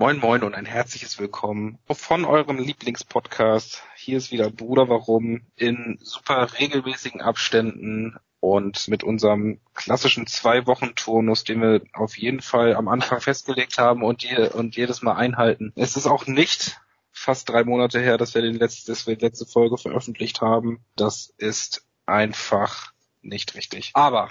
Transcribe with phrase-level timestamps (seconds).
[0.00, 3.82] Moin Moin und ein herzliches Willkommen von eurem Lieblingspodcast.
[3.96, 11.60] Hier ist wieder Bruder Warum in super regelmäßigen Abständen und mit unserem klassischen Zwei-Wochen-Turnus, den
[11.60, 15.74] wir auf jeden Fall am Anfang festgelegt haben und, je, und jedes Mal einhalten.
[15.76, 16.80] Es ist auch nicht
[17.12, 20.82] fast drei Monate her, dass wir, den letzte, dass wir die letzte Folge veröffentlicht haben.
[20.96, 23.90] Das ist einfach nicht richtig.
[23.92, 24.30] Aber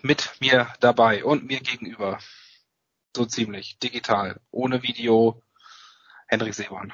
[0.00, 2.18] mit mir dabei und mir gegenüber
[3.16, 3.78] so ziemlich.
[3.78, 4.40] Digital.
[4.50, 5.40] Ohne Video.
[6.26, 6.92] Hendrik Seeborn.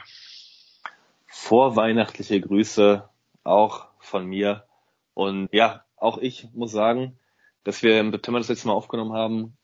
[1.26, 3.08] Vorweihnachtliche Grüße
[3.44, 4.64] auch von mir.
[5.14, 7.18] Und ja, auch ich muss sagen,
[7.64, 9.56] dass wir im September das letzte Mal aufgenommen haben,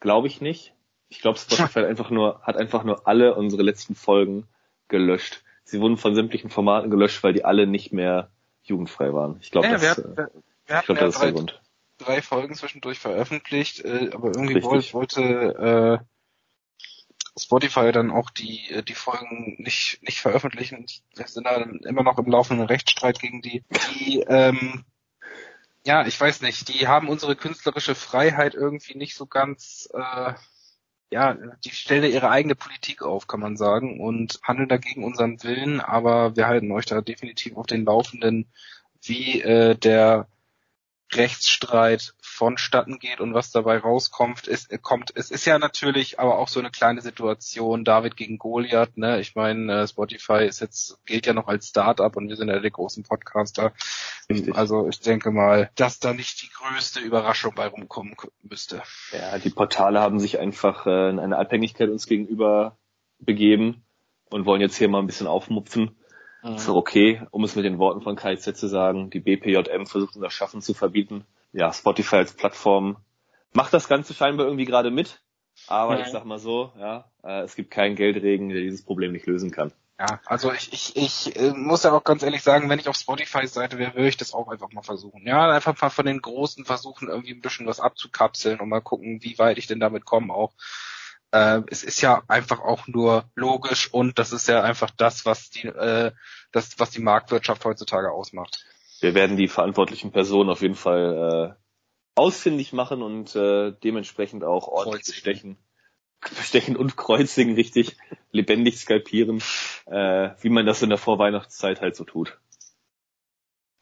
[0.00, 0.74] glaube ich nicht.
[1.08, 4.46] Ich glaube, Spotify hat einfach nur, hat einfach nur alle unsere letzten Folgen
[4.88, 5.42] gelöscht.
[5.64, 8.30] Sie wurden von sämtlichen Formaten gelöscht, weil die alle nicht mehr
[8.62, 9.38] jugendfrei waren.
[9.40, 10.16] Ich glaube, ja, das, wir, wir,
[10.66, 11.60] wir ich glaub, das ist der Grund
[11.98, 14.94] drei Folgen zwischendurch veröffentlicht, äh, aber irgendwie Richtig.
[14.94, 20.86] wollte äh, Spotify dann auch die äh, die Folgen nicht nicht veröffentlichen.
[21.14, 23.64] Wir sind da immer noch im laufenden Rechtsstreit gegen die.
[23.94, 24.84] Die ähm,
[25.84, 30.34] ja, ich weiß nicht, die haben unsere künstlerische Freiheit irgendwie nicht so ganz äh,
[31.10, 35.80] ja, die stellen ihre eigene Politik auf, kann man sagen, und handeln dagegen unseren Willen,
[35.80, 38.46] aber wir halten euch da definitiv auf den Laufenden,
[39.02, 40.28] wie äh, der
[41.12, 46.48] Rechtsstreit vonstatten geht und was dabei rauskommt, ist, kommt, es ist ja natürlich aber auch
[46.48, 49.20] so eine kleine Situation, David gegen Goliath, ne?
[49.20, 52.60] Ich meine, äh, Spotify ist jetzt, gilt ja noch als Startup und wir sind ja
[52.60, 53.72] die großen Podcaster.
[54.30, 54.54] Richtig.
[54.54, 58.82] Also ich denke mal, dass da nicht die größte Überraschung bei rumkommen müsste.
[59.12, 62.76] Ja, die Portale haben sich einfach äh, in eine Abhängigkeit uns gegenüber
[63.18, 63.82] begeben
[64.30, 65.97] und wollen jetzt hier mal ein bisschen aufmupfen.
[66.48, 66.56] Mhm.
[66.56, 69.10] Ist okay, um es mit den Worten von KIZ zu sagen.
[69.10, 71.24] Die BPJM versucht unser Schaffen zu verbieten.
[71.52, 72.96] Ja, Spotify als Plattform
[73.52, 75.20] macht das Ganze scheinbar irgendwie gerade mit.
[75.66, 76.02] Aber mhm.
[76.02, 79.50] ich sag mal so, ja, äh, es gibt keinen Geldregen, der dieses Problem nicht lösen
[79.50, 79.72] kann.
[79.98, 82.94] Ja, also ich, ich, ich äh, muss ja auch ganz ehrlich sagen, wenn ich auf
[82.94, 85.26] Spotify Seite wäre, würde ich das auch einfach mal versuchen.
[85.26, 89.18] Ja, einfach mal von den Großen versuchen, irgendwie ein bisschen was abzukapseln und mal gucken,
[89.22, 90.52] wie weit ich denn damit komme auch
[91.30, 95.50] äh, es ist ja einfach auch nur logisch und das ist ja einfach das, was
[95.50, 96.12] die, äh,
[96.52, 98.64] das, was die Marktwirtschaft heutzutage ausmacht.
[99.00, 104.66] Wir werden die verantwortlichen Personen auf jeden Fall äh, ausfindig machen und äh, dementsprechend auch
[104.68, 105.56] ordentlich bestechen.
[106.20, 107.96] Bestechen und kreuzigen richtig
[108.32, 109.40] lebendig skalpieren,
[109.86, 112.40] äh, wie man das in der Vorweihnachtszeit halt so tut.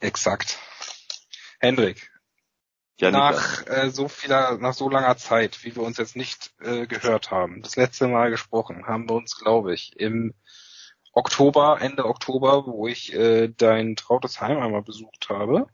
[0.00, 0.59] Exakt.
[1.59, 2.10] Hendrik,
[2.99, 6.87] ja, nach äh, so vieler, nach so langer Zeit, wie wir uns jetzt nicht äh,
[6.87, 10.32] gehört haben, das letzte Mal gesprochen, haben wir uns, glaube ich, im
[11.16, 15.66] Oktober, Ende Oktober, wo ich äh, dein trautes Heim einmal besucht habe.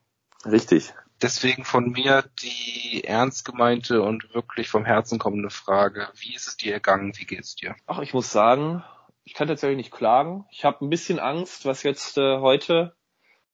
[0.47, 0.95] Richtig.
[1.21, 6.09] Deswegen von mir die ernst gemeinte und wirklich vom Herzen kommende Frage.
[6.15, 7.13] Wie ist es dir ergangen?
[7.17, 7.75] Wie geht's dir?
[7.87, 8.85] Ach, ich muss sagen,
[9.25, 10.45] ich kann tatsächlich nicht klagen.
[10.53, 12.95] Ich habe ein bisschen Angst, was jetzt äh, heute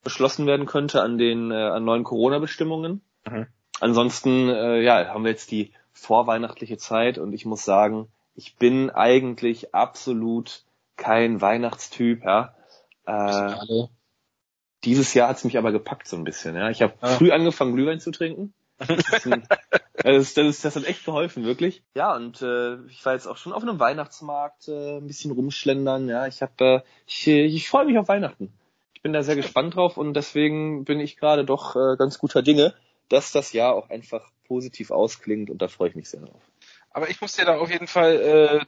[0.05, 3.01] beschlossen werden könnte an den äh, an neuen Corona-Bestimmungen.
[3.27, 3.47] Mhm.
[3.81, 8.91] Ansonsten, äh, ja, haben wir jetzt die vorweihnachtliche Zeit und ich muss sagen, ich bin
[8.91, 10.65] eigentlich absolut
[10.99, 12.55] kein Weihnachtstyp, ja.
[13.07, 13.87] Äh,
[14.85, 16.69] dieses Jahr hat's mich aber gepackt so ein bisschen, ja.
[16.69, 17.09] Ich habe ja.
[17.09, 18.53] früh angefangen, Glühwein zu trinken.
[18.77, 19.49] Das, ein,
[19.95, 21.83] das, das, das, hat echt geholfen, wirklich.
[21.95, 26.09] Ja, und äh, ich war jetzt auch schon auf einem Weihnachtsmarkt äh, ein bisschen rumschlendern,
[26.09, 26.27] ja.
[26.27, 28.53] Ich habe, äh, ich, ich freue mich auf Weihnachten.
[28.93, 32.43] Ich bin da sehr gespannt drauf und deswegen bin ich gerade doch äh, ganz guter
[32.43, 32.75] Dinge
[33.09, 36.43] dass das Jahr auch einfach positiv ausklingt und da freue ich mich sehr drauf.
[36.91, 38.67] Aber ich muss dir da auf jeden Fall äh,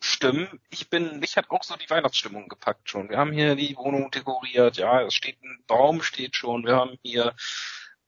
[0.00, 0.60] zustimmen.
[0.70, 3.08] Ich bin, mich hat auch so die Weihnachtsstimmung gepackt schon.
[3.08, 6.98] Wir haben hier die Wohnung dekoriert, ja, es steht ein Baum steht schon, wir haben
[7.02, 7.34] hier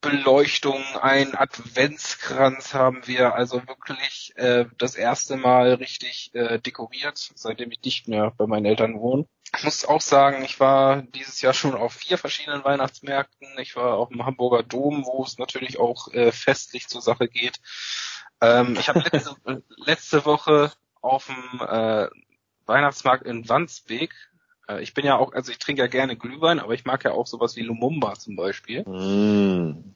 [0.01, 7.71] Beleuchtung, ein Adventskranz haben wir also wirklich äh, das erste Mal richtig äh, dekoriert, seitdem
[7.71, 9.25] ich nicht mehr bei meinen Eltern wohne.
[9.55, 13.47] Ich muss auch sagen, ich war dieses Jahr schon auf vier verschiedenen Weihnachtsmärkten.
[13.59, 17.61] Ich war auf dem Hamburger Dom, wo es natürlich auch äh, festlich zur Sache geht.
[18.41, 19.35] Ähm, ich habe letzte,
[19.77, 20.73] letzte Woche
[21.03, 22.07] auf dem äh,
[22.65, 24.13] Weihnachtsmarkt in Wandsbek.
[24.67, 27.11] Äh, ich bin ja auch, also ich trinke ja gerne Glühwein, aber ich mag ja
[27.11, 28.83] auch sowas wie Lumumba zum Beispiel.
[28.83, 29.93] Mm.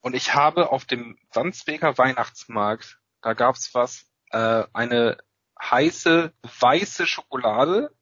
[0.00, 5.18] Und ich habe auf dem Wandsbeker Weihnachtsmarkt, da gab's was, äh, eine
[5.60, 7.92] heiße weiße Schokolade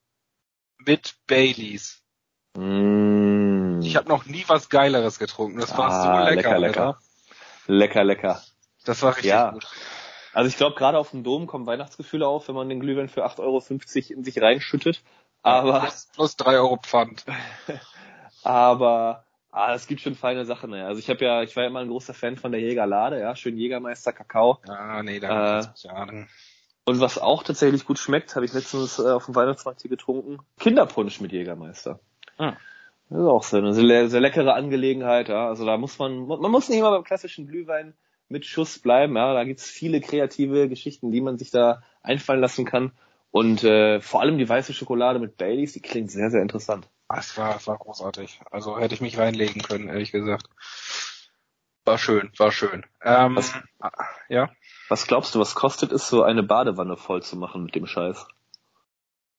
[0.79, 2.03] mit Baileys.
[2.57, 3.81] Mm.
[3.83, 5.61] Ich habe noch nie was Geileres getrunken.
[5.61, 6.99] Das war ah, so lecker, lecker, lecker.
[7.67, 8.43] Lecker, lecker.
[8.85, 9.51] Das war richtig ja.
[9.51, 9.67] gut.
[10.33, 13.25] Also ich glaube, gerade auf dem Dom kommen Weihnachtsgefühle auf, wenn man den Glühwein für
[13.27, 13.63] 8,50 Euro
[14.15, 15.03] in sich reinschüttet.
[15.43, 17.25] Aber plus, plus 3 Euro Pfand.
[18.43, 20.73] aber ah, es gibt schon feine Sachen.
[20.73, 20.87] Ja.
[20.87, 23.35] Also ich habe ja, ich war ja immer ein großer Fan von der Jägerlade, ja,
[23.35, 24.59] schön Jägermeister Kakao.
[24.69, 26.07] Ah, nee, da äh, ja.
[26.85, 30.39] Und was auch tatsächlich gut schmeckt, habe ich letztens äh, auf dem Weihnachtsmarkt hier getrunken.
[30.59, 32.01] Kinderpunsch mit Jägermeister.
[32.37, 32.57] Hm.
[33.11, 35.49] Das ist auch so eine sehr, sehr leckere Angelegenheit, ja.
[35.49, 37.95] Also da muss man, man muss nicht immer beim klassischen Glühwein
[38.31, 39.35] mit Schuss bleiben, ja.
[39.35, 42.93] Da gibt's viele kreative Geschichten, die man sich da einfallen lassen kann.
[43.31, 46.89] Und äh, vor allem die weiße Schokolade mit Baileys, die klingt sehr, sehr interessant.
[47.09, 48.41] Es war, es war großartig.
[48.51, 50.49] Also hätte ich mich reinlegen können, ehrlich gesagt.
[51.85, 52.87] War schön, war schön.
[53.03, 53.53] Ähm, was,
[54.29, 54.51] ja.
[54.89, 58.27] Was glaubst du, was kostet es, so eine Badewanne voll zu machen mit dem Scheiß?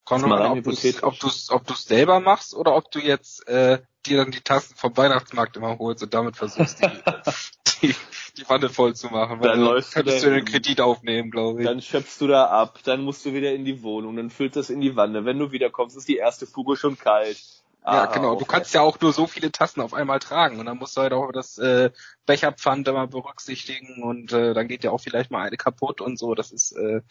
[0.03, 1.03] Kommt mal an, ob du es
[1.51, 5.57] ob du's, selber machst oder ob du jetzt äh, dir dann die Tassen vom Weihnachtsmarkt
[5.57, 6.88] immer holst und damit versuchst, die,
[7.81, 7.95] die,
[8.38, 9.39] die Wanne voll zu machen.
[9.39, 11.68] Weil dann läufst könntest du den Kredit aufnehmen, glaube ich.
[11.68, 14.69] Dann schöpfst du da ab, dann musst du wieder in die Wohnung, dann füllst das
[14.69, 15.24] in die Wanne.
[15.25, 17.61] Wenn du wiederkommst, ist die erste Fuge schon kalt.
[17.83, 18.36] Ja, ah, genau.
[18.36, 21.01] Du kannst ja auch nur so viele Tassen auf einmal tragen und dann musst du
[21.01, 21.89] halt auch das äh,
[22.28, 26.36] Becherpfand immer berücksichtigen und äh, dann geht ja auch vielleicht mal eine kaputt und so.
[26.36, 27.01] Das ist äh,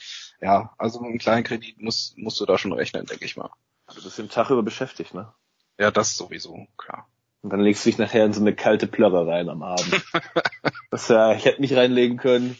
[0.41, 3.51] ja, also mit einem kleinen Kredit musst musst du da schon rechnen, denke ich mal.
[3.93, 5.33] Du bist den Tag über beschäftigt, ne?
[5.77, 7.09] Ja, das sowieso, klar.
[7.43, 10.03] Und dann legst du dich nachher in so eine kalte Plörre rein am Abend.
[10.93, 12.57] das ja, ich hätte mich reinlegen können.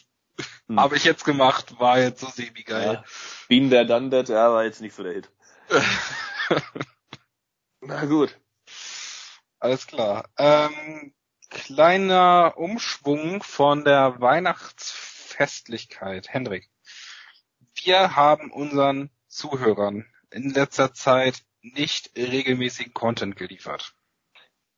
[0.67, 0.81] Hm.
[0.81, 2.95] Habe ich jetzt gemacht, war jetzt so semi-geil.
[2.95, 3.05] Ja.
[3.49, 5.31] Bean der Done That, ja, war jetzt nicht so der Hit.
[7.81, 8.39] Na gut.
[9.59, 10.29] Alles klar.
[10.37, 11.15] Ähm,
[11.49, 16.29] kleiner Umschwung von der Weihnachtsfestlichkeit.
[16.29, 16.69] Hendrik,
[17.83, 23.95] wir haben unseren Zuhörern in letzter Zeit nicht regelmäßigen Content geliefert.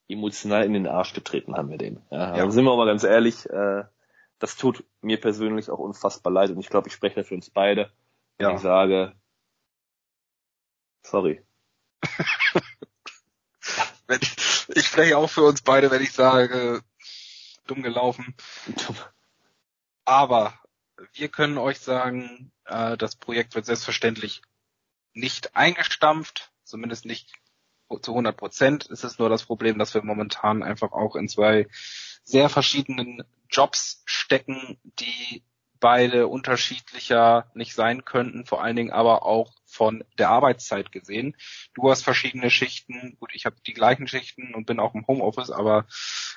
[0.08, 2.02] Emotional in den Arsch getreten haben wir den.
[2.10, 2.50] Ja, ja.
[2.50, 3.84] sind wir mal ganz ehrlich, äh,
[4.38, 7.92] das tut mir persönlich auch unfassbar leid und ich glaube, ich spreche für uns beide,
[8.38, 8.54] wenn ja.
[8.54, 9.14] ich sage,
[11.02, 11.44] sorry.
[14.20, 16.82] ich, ich spreche auch für uns beide, wenn ich sage,
[17.66, 18.34] dumm gelaufen.
[20.04, 20.58] Aber
[21.12, 24.42] wir können euch sagen, äh, das Projekt wird selbstverständlich
[25.14, 27.32] nicht eingestampft, zumindest nicht
[28.00, 28.90] zu 100 Prozent.
[28.90, 31.68] Es ist nur das Problem, dass wir momentan einfach auch in zwei
[32.24, 35.42] sehr verschiedenen Jobs stecken, die
[35.82, 41.36] beide unterschiedlicher nicht sein könnten, vor allen Dingen aber auch von der Arbeitszeit gesehen.
[41.74, 45.50] Du hast verschiedene Schichten, gut, ich habe die gleichen Schichten und bin auch im Homeoffice,
[45.50, 45.86] aber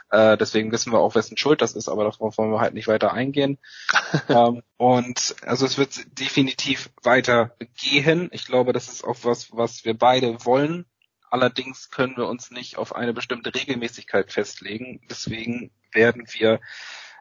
[0.10, 2.88] äh, deswegen wissen wir auch, wessen Schuld das ist, aber darauf wollen wir halt nicht
[2.88, 3.60] weiter eingehen.
[4.30, 8.30] ähm, und also es wird definitiv weiter gehen.
[8.32, 10.86] Ich glaube, das ist auch was, was wir beide wollen.
[11.30, 15.02] Allerdings können wir uns nicht auf eine bestimmte Regelmäßigkeit festlegen.
[15.08, 16.62] Deswegen werden wir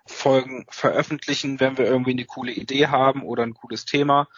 [0.07, 4.29] Folgen veröffentlichen, wenn wir irgendwie eine coole Idee haben oder ein cooles Thema.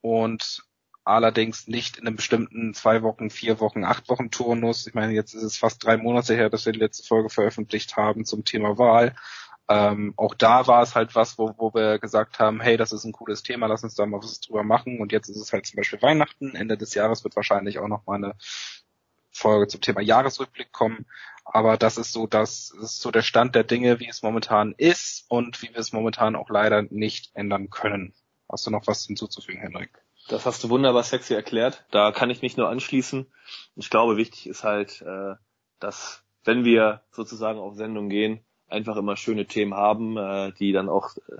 [0.00, 0.62] Und
[1.04, 4.86] allerdings nicht in einem bestimmten zwei Wochen, vier Wochen, acht Wochen Turnus.
[4.86, 7.96] Ich meine, jetzt ist es fast drei Monate her, dass wir die letzte Folge veröffentlicht
[7.96, 9.14] haben zum Thema Wahl.
[9.68, 13.04] Ähm, auch da war es halt was, wo, wo wir gesagt haben, hey, das ist
[13.04, 15.00] ein cooles Thema, lass uns da mal was drüber machen.
[15.00, 16.54] Und jetzt ist es halt zum Beispiel Weihnachten.
[16.54, 18.34] Ende des Jahres wird wahrscheinlich auch noch mal eine
[19.30, 21.06] Folge zum Thema Jahresrückblick kommen.
[21.52, 25.24] Aber das ist so, das ist so der Stand der Dinge, wie es momentan ist
[25.28, 28.14] und wie wir es momentan auch leider nicht ändern können.
[28.48, 29.90] Hast du noch was hinzuzufügen, Henrik?
[30.28, 31.84] Das hast du wunderbar sexy erklärt.
[31.90, 33.26] Da kann ich mich nur anschließen.
[33.74, 35.34] Ich glaube, wichtig ist halt, äh,
[35.80, 40.88] dass wenn wir sozusagen auf Sendung gehen, einfach immer schöne Themen haben, äh, die dann
[40.88, 41.38] auch äh,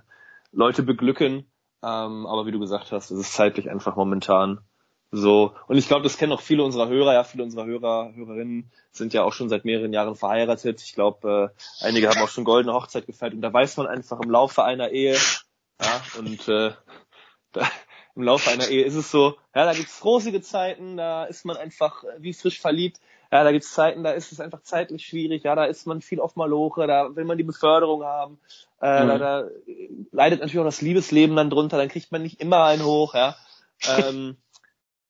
[0.50, 1.50] Leute beglücken.
[1.82, 4.60] Ähm, aber wie du gesagt hast, es ist zeitlich einfach momentan
[5.12, 5.54] so.
[5.66, 7.14] Und ich glaube, das kennen auch viele unserer Hörer.
[7.14, 10.80] Ja, viele unserer Hörer, Hörerinnen sind ja auch schon seit mehreren Jahren verheiratet.
[10.82, 13.34] Ich glaube, äh, einige haben auch schon goldene Hochzeit gefeiert.
[13.34, 15.16] Und da weiß man einfach im Laufe einer Ehe,
[15.82, 16.72] ja, und äh,
[17.52, 17.68] da,
[18.14, 21.56] im Laufe einer Ehe ist es so, ja, da gibt's rosige Zeiten, da ist man
[21.56, 23.00] einfach wie frisch verliebt.
[23.32, 25.44] Ja, da gibt's Zeiten, da ist es einfach zeitlich schwierig.
[25.44, 28.40] Ja, da ist man viel auf Maloche, da will man die Beförderung haben.
[28.80, 29.08] Äh, mhm.
[29.08, 29.48] da, da
[30.10, 33.14] leidet natürlich auch das Liebesleben dann drunter, dann kriegt man nicht immer einen hoch.
[33.14, 33.36] Ja.
[33.88, 34.36] Ähm,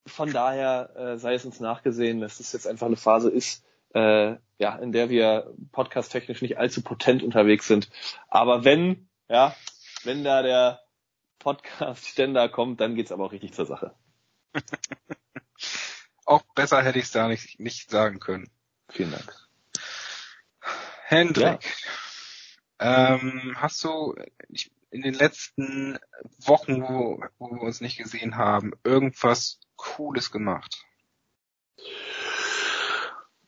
[0.06, 3.64] von daher äh, sei es uns nachgesehen, dass es jetzt einfach eine Phase ist,
[3.94, 7.90] äh, ja, in der wir podcast-technisch nicht allzu potent unterwegs sind.
[8.28, 9.54] Aber wenn, ja,
[10.04, 10.80] wenn da der
[11.38, 13.94] Podcast-Ständer kommt, dann geht's aber auch richtig zur Sache.
[16.24, 18.50] auch besser hätte ich es da nicht, nicht sagen können.
[18.88, 19.48] Vielen Dank.
[21.04, 21.64] Hendrik,
[22.80, 23.14] ja.
[23.14, 24.14] ähm, hast du
[24.90, 25.98] in den letzten
[26.38, 30.84] Wochen, wo, wo wir uns nicht gesehen haben, irgendwas Cooles gemacht?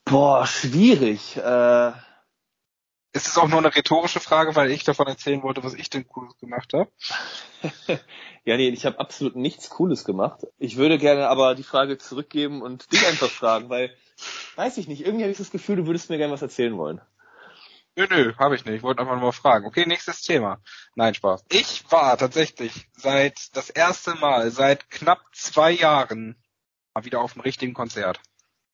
[0.04, 1.36] Boah, schwierig.
[1.36, 1.92] Äh,
[3.14, 6.08] ist es auch nur eine rhetorische Frage, weil ich davon erzählen wollte, was ich denn
[6.08, 6.90] Cooles gemacht habe?
[8.44, 10.46] ja, nee, ich habe absolut nichts Cooles gemacht.
[10.58, 13.94] Ich würde gerne aber die Frage zurückgeben und dich einfach fragen, weil,
[14.56, 17.02] weiß ich nicht, irgendwie habe ich das Gefühl, du würdest mir gerne was erzählen wollen.
[17.94, 18.76] Nö, nö, habe ich nicht.
[18.76, 19.66] Ich wollte einfach nur mal fragen.
[19.66, 20.60] Okay, nächstes Thema.
[20.94, 21.44] Nein, Spaß.
[21.50, 26.42] Ich war tatsächlich seit das erste Mal seit knapp zwei Jahren
[26.94, 28.20] mal wieder auf einem richtigen Konzert.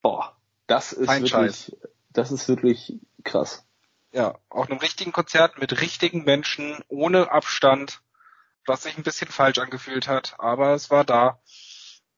[0.02, 0.36] Boah,
[0.68, 1.76] das ist Kein wirklich, Scheiß.
[2.10, 2.94] das ist wirklich
[3.24, 3.66] krass.
[4.12, 8.00] Ja, auf einem richtigen Konzert mit richtigen Menschen, ohne Abstand,
[8.66, 11.40] was sich ein bisschen falsch angefühlt hat, aber es war da.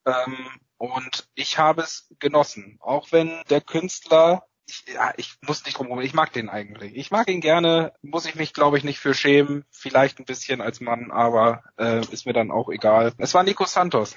[0.04, 2.78] Ähm, und ich habe es genossen.
[2.80, 6.94] Auch wenn der Künstler ich, ja, ich muss nicht drum rum, ich mag den eigentlich.
[6.96, 9.64] Ich mag ihn gerne, muss ich mich, glaube ich, nicht für schämen.
[9.70, 13.12] Vielleicht ein bisschen als Mann, aber äh, ist mir dann auch egal.
[13.18, 14.16] Es war Nico Santos.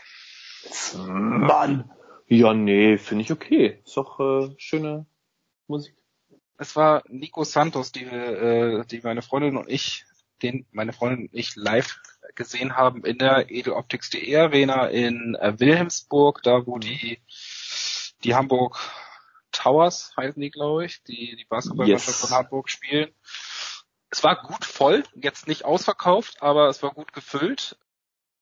[0.96, 1.92] Mann!
[2.28, 3.82] Ja, nee, finde ich okay.
[3.84, 5.06] Ist doch äh, schöne
[5.68, 5.96] Musik.
[6.58, 10.06] Es war Nico Santos, die, äh, die meine Freundin und ich,
[10.42, 12.00] den meine Freundin und ich live
[12.36, 17.20] gesehen haben in der Edeloptics.de Arena in äh, Wilhelmsburg, da wo die
[18.24, 18.80] die Hamburg
[19.54, 22.30] Towers heißen die, glaube ich, die die Basketballmannschaft yes.
[22.30, 23.14] von Hamburg spielen.
[24.10, 27.78] Es war gut voll, jetzt nicht ausverkauft, aber es war gut gefüllt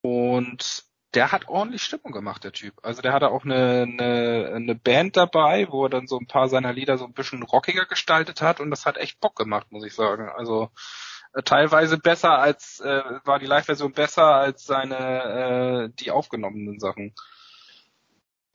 [0.02, 2.74] und der hat ordentlich Stimmung gemacht, der Typ.
[2.84, 6.48] Also der hatte auch eine, eine, eine Band dabei, wo er dann so ein paar
[6.48, 9.86] seiner Lieder so ein bisschen rockiger gestaltet hat und das hat echt Bock gemacht, muss
[9.86, 10.30] ich sagen.
[10.30, 10.72] Also
[11.34, 17.14] äh, teilweise besser als äh, war die Live-Version besser als seine äh, die aufgenommenen Sachen.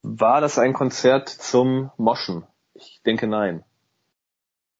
[0.08, 2.46] War das ein Konzert zum Moschen?
[2.74, 3.64] Ich denke nein.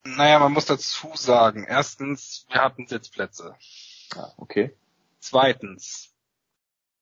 [0.05, 3.57] Naja, man muss dazu sagen, erstens, wir hatten Sitzplätze.
[4.15, 4.77] Ah, okay.
[5.19, 6.15] Zweitens,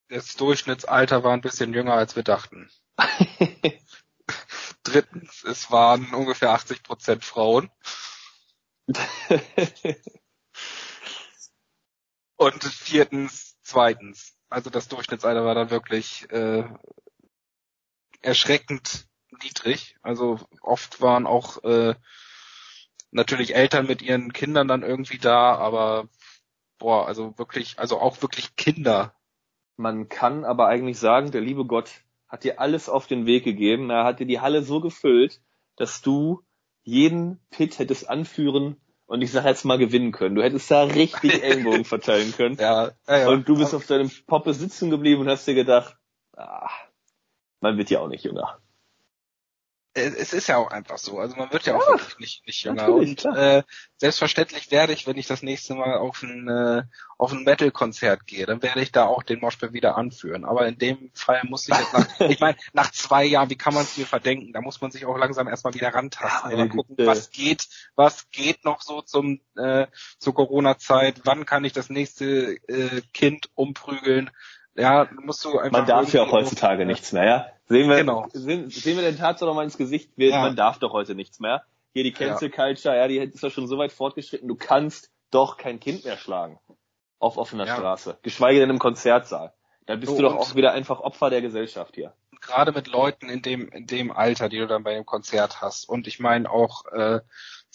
[0.09, 2.71] das Durchschnittsalter war ein bisschen jünger, als wir dachten.
[4.83, 7.69] Drittens, es waren ungefähr 80 Prozent Frauen.
[12.37, 16.67] Und viertens, zweitens, also das Durchschnittsalter war dann wirklich äh,
[18.25, 19.07] erschreckend
[19.43, 19.95] niedrig.
[20.01, 21.95] Also oft waren auch äh,
[23.11, 26.07] natürlich Eltern mit ihren Kindern dann irgendwie da, aber
[26.77, 29.13] boah, also wirklich, also auch wirklich Kinder.
[29.77, 31.91] Man kann aber eigentlich sagen, der liebe Gott
[32.27, 33.89] hat dir alles auf den Weg gegeben.
[33.89, 35.41] Er hat dir die Halle so gefüllt,
[35.75, 36.41] dass du
[36.83, 40.35] jeden Pit hättest anführen und ich sag jetzt mal gewinnen können.
[40.35, 42.57] Du hättest da richtig Ellenbogen verteilen können.
[42.59, 43.29] Ja, ja, ja.
[43.29, 45.97] Und du bist auf deinem Poppe sitzen geblieben und hast dir gedacht,
[46.35, 46.69] ah,
[47.65, 48.59] man wird ja auch nicht jünger.
[49.97, 51.19] Es ist ja auch einfach so.
[51.19, 52.89] Also man wird ja, ja auch wirklich nicht, nicht jünger.
[52.89, 53.63] Und äh,
[53.95, 56.83] selbstverständlich werde ich, wenn ich das nächste Mal auf ein, äh,
[57.17, 60.43] auf ein Metal-Konzert gehe, dann werde ich da auch den Moshpit wieder anführen.
[60.43, 63.73] Aber in dem Fall muss ich jetzt nach, ich meine, nach zwei Jahren, wie kann
[63.73, 64.51] man es mir verdenken?
[64.53, 68.29] Da muss man sich auch langsam erstmal wieder rantasten ja, mal gucken, was geht, was
[68.31, 69.87] geht noch so zum äh,
[70.19, 74.29] zur Corona-Zeit, wann kann ich das nächste äh, Kind umprügeln?
[74.75, 75.79] Ja, musst du einfach.
[75.79, 77.45] Man darf ja auch heutzutage auf, nichts mehr, ja?
[77.67, 78.27] Sehen wir, genau.
[78.31, 80.41] sehen, sehen wir den Tatsache noch mal ins Gesicht, wir, ja.
[80.41, 81.63] man darf doch heute nichts mehr.
[81.93, 85.57] Hier die Cancel Culture, ja, die ist ja schon so weit fortgeschritten, du kannst doch
[85.57, 86.59] kein Kind mehr schlagen.
[87.19, 87.75] Auf offener ja.
[87.75, 88.19] Straße.
[88.21, 89.53] Geschweige denn im Konzertsaal.
[89.85, 92.13] Dann bist so, du doch auch wieder einfach Opfer der Gesellschaft hier.
[92.41, 95.87] Gerade mit Leuten in dem, in dem Alter, die du dann bei dem Konzert hast.
[95.87, 97.21] Und ich meine auch, äh,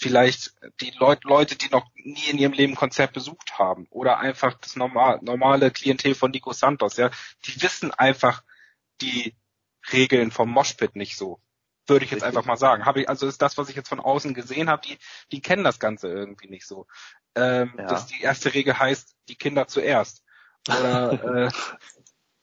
[0.00, 4.54] vielleicht die Leut Leute, die noch nie in ihrem Leben Konzert besucht haben oder einfach
[4.54, 7.10] das normal, normale Klientel von Nico Santos, ja,
[7.44, 8.42] die wissen einfach
[9.02, 9.36] die
[9.92, 11.40] Regeln vom Moshpit nicht so.
[11.86, 12.36] Würde ich jetzt Richtig.
[12.36, 12.86] einfach mal sagen.
[12.86, 14.96] Habe ich, also ist das, was ich jetzt von außen gesehen habe, die,
[15.32, 16.86] die kennen das Ganze irgendwie nicht so.
[17.34, 17.86] Ähm, ja.
[17.86, 20.22] Dass die erste Regel heißt, die Kinder zuerst.
[20.68, 21.50] Oder äh,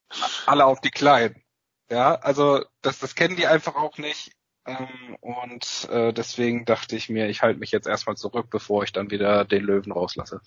[0.45, 1.41] alle auf die Kleinen.
[1.89, 4.33] Ja, also das, das kennen die einfach auch nicht.
[4.67, 8.91] Ähm, und äh, deswegen dachte ich mir, ich halte mich jetzt erstmal zurück, bevor ich
[8.91, 10.41] dann wieder den Löwen rauslasse.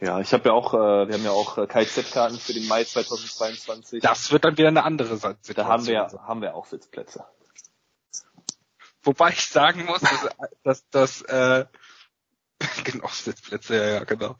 [0.00, 2.84] Ja, ich habe ja auch, äh, wir haben ja auch äh, KZ-Karten für den Mai
[2.84, 4.02] 2022.
[4.02, 5.56] Das wird dann wieder eine andere Situation.
[5.56, 7.24] Da haben wir, ja, haben wir auch Sitzplätze.
[9.02, 10.28] Wobei ich sagen muss, dass,
[10.62, 11.64] dass, dass äh,
[12.84, 14.36] genau, Sitzplätze, ja, ja, genau.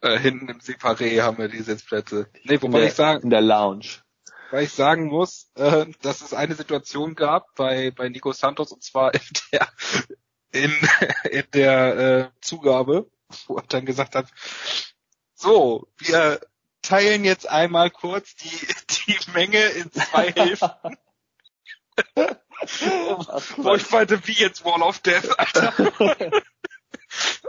[0.00, 2.28] Äh, hinten im Separé haben wir die Sitzplätze.
[2.44, 3.22] Nee, wobei der, ich sagen.
[3.22, 3.86] In der Lounge
[4.50, 8.82] weil ich sagen muss, äh, dass es eine Situation gab bei, bei Nico Santos und
[8.82, 9.20] zwar in
[9.52, 9.68] der,
[10.52, 10.72] in,
[11.30, 13.10] in der äh, Zugabe,
[13.46, 14.28] wo er dann gesagt hat,
[15.34, 16.40] so, wir
[16.82, 18.66] teilen jetzt einmal kurz die,
[19.06, 20.96] die Menge in zwei Hälften.
[23.56, 25.72] wo ich meinte, wie jetzt Wall of Death, Alter.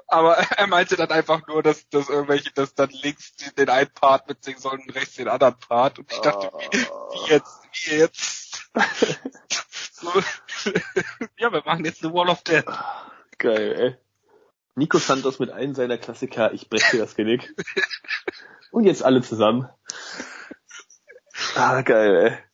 [0.08, 4.28] Aber er meinte dann einfach nur, dass, dass irgendwelche, dass dann links den einen Part
[4.28, 6.00] mitsingen sollen und rechts den anderen Part.
[6.00, 6.60] Und ich dachte, oh.
[6.72, 8.70] wie, jetzt, wie jetzt?
[9.94, 10.10] so,
[11.38, 12.66] ja, wir machen jetzt eine Wall of Death.
[13.38, 13.96] Geil, ey.
[14.76, 17.56] Nico Santos mit einem seiner Klassiker, ich breche das Genick.
[18.72, 19.68] und jetzt alle zusammen.
[21.56, 22.47] Ah, geil, ey.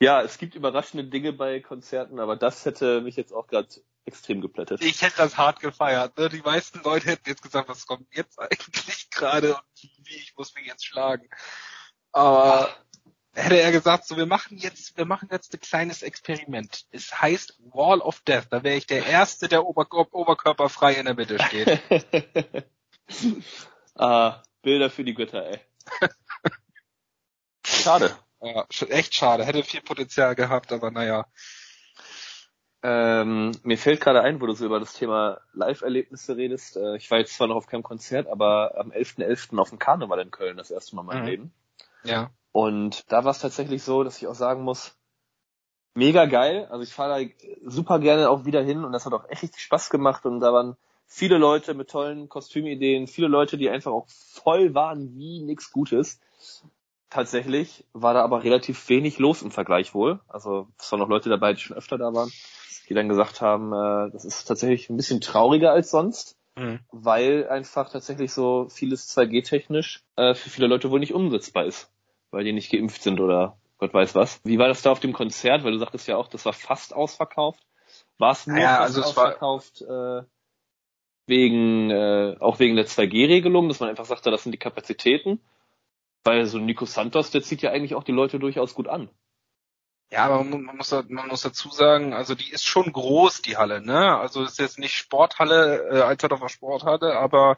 [0.00, 3.68] Ja, es gibt überraschende Dinge bei Konzerten, aber das hätte mich jetzt auch gerade
[4.04, 4.80] extrem geplättet.
[4.82, 6.16] Ich hätte das hart gefeiert.
[6.16, 6.28] Ne?
[6.28, 9.62] Die meisten Leute hätten jetzt gesagt, was kommt jetzt eigentlich gerade und
[10.04, 11.28] wie ich muss mich jetzt schlagen.
[12.12, 12.74] Aber
[13.34, 16.86] hätte er gesagt, so wir machen jetzt, wir machen jetzt ein kleines Experiment.
[16.90, 18.46] Es heißt Wall of Death.
[18.50, 21.82] Da wäre ich der Erste, der Ober oberkörperfrei in der Mitte steht.
[23.94, 25.60] ah, Bilder für die Götter, ey.
[27.66, 28.16] Schade.
[28.40, 29.44] Ja, echt schade.
[29.44, 31.26] Hätte viel Potenzial gehabt, aber naja.
[32.80, 36.76] Ähm, mir fällt gerade ein, wo du so über das Thema Live-Erlebnisse redest.
[36.76, 39.50] Äh, ich war jetzt zwar noch auf keinem Konzert, aber am 11.11.
[39.50, 39.58] .11.
[39.58, 41.28] auf dem Karneval in Köln das erste Mal in meinem mhm.
[41.28, 41.52] Leben.
[42.04, 42.30] Ja.
[42.52, 44.96] Und da war es tatsächlich so, dass ich auch sagen muss,
[45.94, 46.68] mega geil.
[46.70, 47.30] Also ich fahre da
[47.64, 50.52] super gerne auch wieder hin und das hat auch echt richtig Spaß gemacht und da
[50.52, 50.76] waren
[51.06, 56.20] viele Leute mit tollen Kostümideen, viele Leute, die einfach auch voll waren wie nix Gutes.
[57.10, 60.20] Tatsächlich war da aber relativ wenig los im Vergleich wohl.
[60.28, 62.30] Also es waren noch Leute dabei, die schon öfter da waren,
[62.88, 66.80] die dann gesagt haben, äh, das ist tatsächlich ein bisschen trauriger als sonst, mhm.
[66.90, 71.90] weil einfach tatsächlich so vieles 2G-technisch äh, für viele Leute wohl nicht umsetzbar ist,
[72.30, 74.40] weil die nicht geimpft sind oder Gott weiß was.
[74.44, 75.64] Wie war das da auf dem Konzert?
[75.64, 77.64] Weil du sagtest ja auch, das war fast ausverkauft.
[78.18, 80.22] War es nur ja, also ausverkauft äh,
[81.26, 85.40] wegen äh, auch wegen der 2G-Regelung, dass man einfach sagte, das sind die Kapazitäten?
[86.28, 89.08] Weil so Nico Santos, der zieht ja eigentlich auch die Leute durchaus gut an.
[90.10, 93.80] Ja, aber man muss, man muss dazu sagen, also die ist schon groß, die Halle,
[93.80, 94.18] ne?
[94.18, 97.56] Also ist jetzt nicht Sporthalle, äh, Alsterdorfer Sporthalle, aber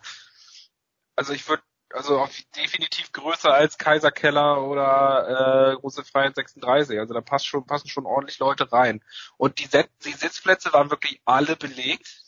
[1.16, 6.96] also ich würde also definitiv größer als Kaiserkeller oder äh, große Freiheit 36.
[6.96, 9.02] Also da passt schon, passen schon ordentlich Leute rein.
[9.36, 12.19] Und die, Set die Sitzplätze waren wirklich alle belegt.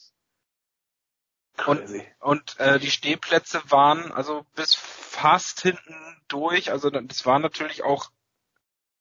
[1.66, 1.82] Und,
[2.20, 5.94] und äh, die Stehplätze waren also bis fast hinten
[6.28, 6.70] durch.
[6.70, 8.10] Also das war natürlich auch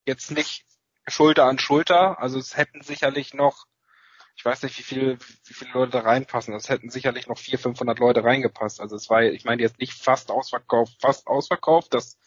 [0.06, 0.66] jetzt nicht
[1.08, 2.20] Schulter an Schulter.
[2.20, 3.66] Also es hätten sicherlich noch,
[4.36, 6.54] ich weiß nicht, wie viele, wie viele Leute da reinpassen.
[6.54, 8.80] Es hätten sicherlich noch 400, 500 Leute reingepasst.
[8.80, 12.20] Also es war, ich meine jetzt nicht fast ausverkauft, fast ausverkauft, dass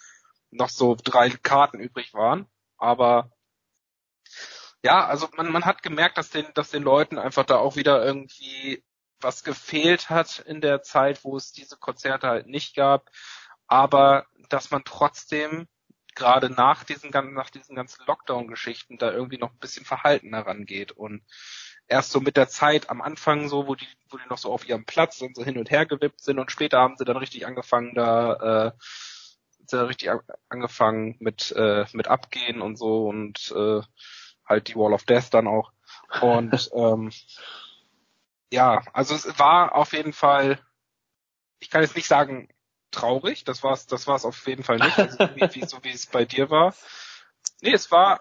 [0.51, 2.47] noch so drei Karten übrig waren.
[2.77, 3.31] Aber
[4.83, 8.05] ja, also man, man hat gemerkt, dass den, dass den Leuten einfach da auch wieder
[8.05, 8.83] irgendwie
[9.21, 13.11] was gefehlt hat in der Zeit, wo es diese Konzerte halt nicht gab,
[13.67, 15.67] aber dass man trotzdem
[16.15, 21.23] gerade nach diesen nach diesen ganzen Lockdown-Geschichten da irgendwie noch ein bisschen verhalten herangeht und
[21.89, 24.69] erst so mit der Zeit am Anfang so, wo die, wo die noch so auf
[24.69, 27.47] ihrem Platz und so hin und her gewippt sind und später haben sie dann richtig
[27.47, 28.73] angefangen da, äh,
[29.67, 30.11] sie richtig
[30.49, 33.81] angefangen mit äh, mit abgehen und so und äh,
[34.47, 35.73] halt die Wall of Death dann auch.
[36.21, 37.11] Und ähm,
[38.55, 40.59] ja, also es war auf jeden Fall,
[41.59, 42.49] ich kann jetzt nicht sagen
[42.91, 46.07] traurig, das war's, das war's auf jeden Fall nicht, also wie, wie, so wie es
[46.07, 46.75] bei dir war.
[47.61, 48.21] Nee, es war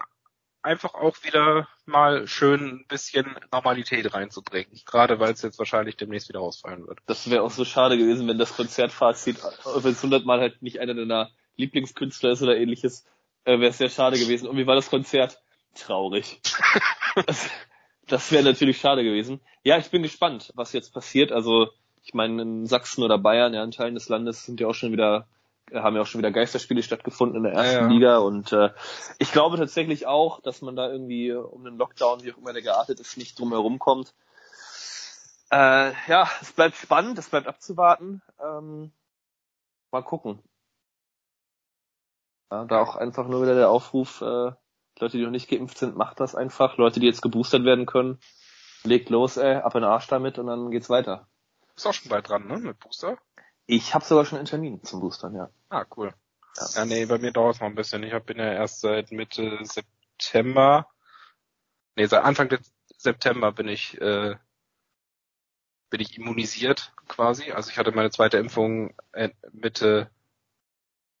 [0.62, 4.80] einfach auch wieder mal schön ein bisschen Normalität reinzubringen.
[4.86, 6.98] Gerade weil es jetzt wahrscheinlich demnächst wieder ausfallen wird.
[7.06, 10.94] Das wäre auch so schade gewesen, wenn das Konzertfazit, wenn es hundertmal halt nicht einer
[10.94, 13.04] deiner Lieblingskünstler ist oder ähnliches,
[13.44, 14.48] äh, wäre es sehr schade gewesen.
[14.48, 15.40] Und wie war das Konzert?
[15.74, 16.40] Traurig.
[17.26, 17.50] das,
[18.08, 19.40] das wäre natürlich schade gewesen.
[19.62, 21.32] Ja, ich bin gespannt, was jetzt passiert.
[21.32, 21.68] Also
[22.02, 24.92] ich meine, in Sachsen oder Bayern, ja, in Teilen des Landes sind ja auch schon
[24.92, 25.26] wieder,
[25.72, 27.88] haben ja auch schon wieder Geisterspiele stattgefunden in der ersten ja, ja.
[27.88, 28.70] Liga und äh,
[29.18, 32.62] ich glaube tatsächlich auch, dass man da irgendwie um den Lockdown, wie auch immer der
[32.62, 34.14] geartet ist, nicht drum herum kommt.
[35.50, 38.22] Äh, ja, es bleibt spannend, es bleibt abzuwarten.
[38.42, 38.92] Ähm,
[39.90, 40.40] mal gucken.
[42.50, 44.52] Ja, da auch einfach nur wieder der Aufruf, äh,
[45.00, 46.76] Leute, die noch nicht geimpft sind, macht das einfach.
[46.76, 48.18] Leute, die jetzt geboostert werden können,
[48.84, 51.28] legt los, ey, ab in den Arsch damit und dann geht's weiter.
[51.74, 53.18] Bist auch schon bald dran, ne, mit Booster?
[53.66, 55.50] Ich habe sogar schon einen Termin zum Boostern, ja.
[55.68, 56.14] Ah, cool.
[56.56, 58.02] Ja, ja nee, bei mir dauert es noch ein bisschen.
[58.04, 60.88] Ich bin ja erst seit Mitte September,
[61.96, 62.56] nee, seit Anfang
[62.96, 64.36] September bin ich, äh,
[65.90, 67.50] bin ich immunisiert quasi.
[67.50, 68.94] Also ich hatte meine zweite Impfung
[69.52, 70.10] Mitte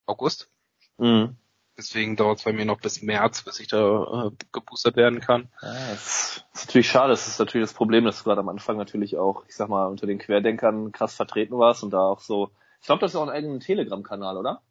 [0.06, 0.50] August.
[0.98, 1.36] Mhm.
[1.76, 5.48] Deswegen dauert es bei mir noch bis März, bis ich da äh, geboostert werden kann.
[5.60, 7.10] Ja, das ist natürlich schade.
[7.10, 9.86] Das ist natürlich das Problem, dass du gerade am Anfang natürlich auch, ich sag mal,
[9.86, 12.50] unter den Querdenkern krass vertreten warst und da auch so.
[12.80, 14.62] Ich glaube, das ist auch ein eigener Telegram-Kanal, oder?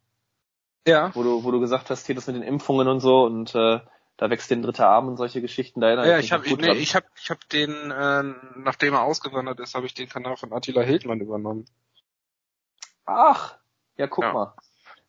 [0.86, 1.14] Ja.
[1.14, 3.80] Wo du, wo du gesagt hast, hier das mit den Impfungen und so und äh,
[4.16, 5.80] da wächst den dritter Arm und solche Geschichten.
[5.80, 8.22] Da ja, ich habe nee, ich hab, ich hab den, äh,
[8.56, 11.66] nachdem er ausgewandert ist, habe ich den Kanal von Attila Hildmann übernommen.
[13.06, 13.56] Ach,
[13.96, 14.32] ja, guck ja.
[14.32, 14.54] mal.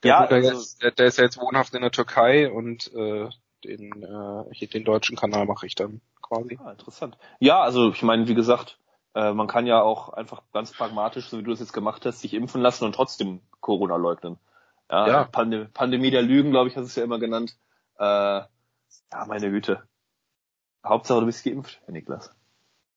[0.04, 3.30] Der, ja, also, jetzt, der, der, ist ja jetzt wohnhaft in der Türkei und äh,
[3.64, 6.60] den, äh, hier den deutschen Kanal mache ich dann quasi.
[6.64, 7.18] Ah, interessant.
[7.40, 8.78] Ja, also ich meine, wie gesagt,
[9.16, 12.20] äh, man kann ja auch einfach ganz pragmatisch, so wie du es jetzt gemacht hast,
[12.20, 14.38] sich impfen lassen und trotzdem Corona leugnen.
[14.90, 15.24] Ja, ja.
[15.24, 17.58] Pandem Pandemie der Lügen, glaube ich, hast du es ja immer genannt.
[17.98, 18.04] Äh,
[19.12, 19.88] Ja, meine Güte.
[20.86, 22.36] Hauptsache du bist geimpft, Herr Niklas.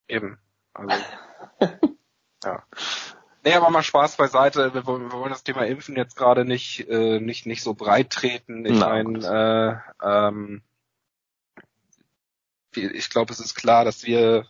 [0.08, 0.38] Eben.
[0.74, 0.94] Also,
[2.44, 2.62] ja.
[3.44, 4.74] Nee, aber mal Spaß beiseite.
[4.74, 8.10] Wir wollen, wir wollen das Thema Impfen jetzt gerade nicht, äh, nicht, nicht so breit
[8.10, 8.66] treten.
[8.66, 10.62] Ich meine, äh, ähm,
[12.74, 14.46] ich glaube, es ist klar, dass wir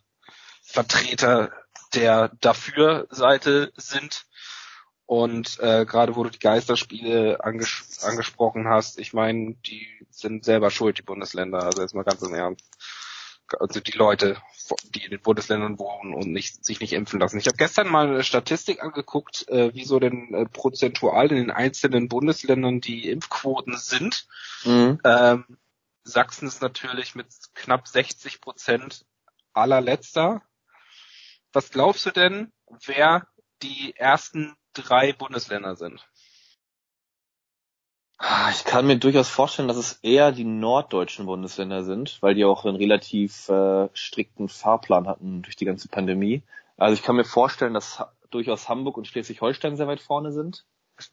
[0.62, 1.52] Vertreter
[1.94, 4.26] der Dafür-Seite sind.
[5.06, 10.70] Und äh, gerade wo du die Geisterspiele anges angesprochen hast, ich meine, die sind selber
[10.70, 11.62] schuld, die Bundesländer.
[11.62, 12.66] Also jetzt mal ganz im Ernst.
[13.58, 14.36] Also die Leute,
[14.94, 17.38] die in den Bundesländern wohnen und nicht, sich nicht impfen lassen.
[17.38, 21.50] Ich habe gestern mal eine Statistik angeguckt, äh, wie so denn äh, prozentual in den
[21.50, 24.26] einzelnen Bundesländern die Impfquoten sind.
[24.64, 25.00] Mhm.
[25.04, 25.44] Ähm,
[26.04, 29.04] Sachsen ist natürlich mit knapp 60 Prozent
[29.52, 30.42] allerletzter.
[31.52, 32.52] Was glaubst du denn,
[32.84, 33.26] wer
[33.62, 36.06] die ersten drei Bundesländer sind?
[38.18, 42.44] Ah, ich kann mir durchaus vorstellen, dass es eher die norddeutschen Bundesländer sind, weil die
[42.44, 46.42] auch einen relativ äh, strikten Fahrplan hatten durch die ganze Pandemie.
[46.76, 50.64] Also ich kann mir vorstellen, dass durchaus Hamburg und Schleswig-Holstein sehr weit vorne sind.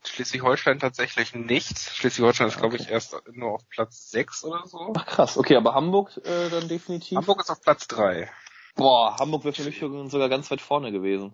[0.04, 1.78] Schleswig-Holstein tatsächlich nicht.
[1.78, 4.94] Schleswig-Holstein ist, glaube ich, erst nur auf Platz 6 oder so.
[4.96, 7.18] Ach krass, okay, aber Hamburg äh, dann definitiv.
[7.18, 8.32] Hamburg ist auf Platz 3.
[8.76, 9.80] Boah, Hamburg wäre für mich
[10.12, 11.34] sogar ganz weit vorne gewesen.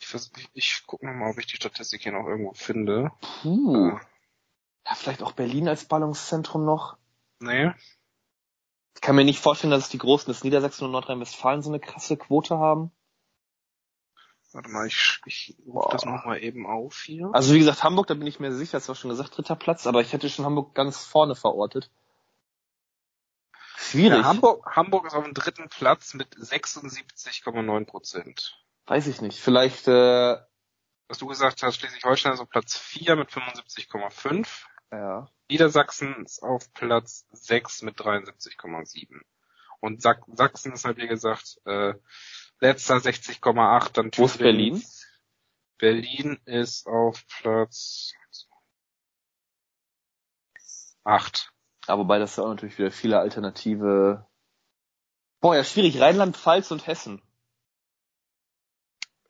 [0.00, 3.12] Ich, ich, ich gucke nochmal, ob ich die Statistik hier noch irgendwo finde.
[3.42, 3.90] Puh.
[3.90, 4.00] Äh.
[4.86, 6.96] Ja, vielleicht auch Berlin als Ballungszentrum noch.
[7.40, 7.72] Nee.
[8.94, 12.16] Ich kann mir nicht vorstellen, dass die Großen des Niedersachsen und Nordrhein-Westfalen so eine krasse
[12.16, 12.92] Quote haben.
[14.52, 17.28] Warte mal, ich, ich rufe das nochmal eben auf hier.
[17.32, 19.86] Also wie gesagt, Hamburg, da bin ich mir sicher, das war schon gesagt, dritter Platz,
[19.86, 21.90] aber ich hätte schon Hamburg ganz vorne verortet.
[23.76, 24.18] Schwierig.
[24.18, 28.56] Ja, Hamburg, Hamburg ist auf dem dritten Platz mit 76,9 Prozent.
[28.86, 29.40] Weiß ich nicht.
[29.40, 30.36] Vielleicht, äh,
[31.08, 34.46] was du gesagt hast, Schleswig-Holstein ist auf Platz 4 mit 75,5.
[34.96, 35.28] Ja.
[35.50, 39.20] Niedersachsen ist auf Platz 6 mit 73,7.
[39.80, 41.94] Und Sachsen ist halt, wie gesagt, äh,
[42.60, 43.92] letzter 60,8.
[43.92, 44.82] Dann Wo ist Berlin?
[45.78, 48.14] Berlin ist auf Platz
[51.04, 51.52] 8.
[51.86, 54.26] Aber wobei das ja auch natürlich wieder viele alternative.
[55.40, 56.00] Boah, ja, schwierig.
[56.00, 57.22] Rheinland-Pfalz und Hessen.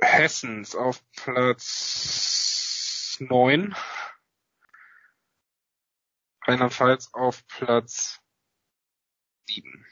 [0.00, 3.74] Hessen ist auf Platz 9.
[6.46, 8.20] Rheinland-Pfalz auf Platz
[9.48, 9.86] 7.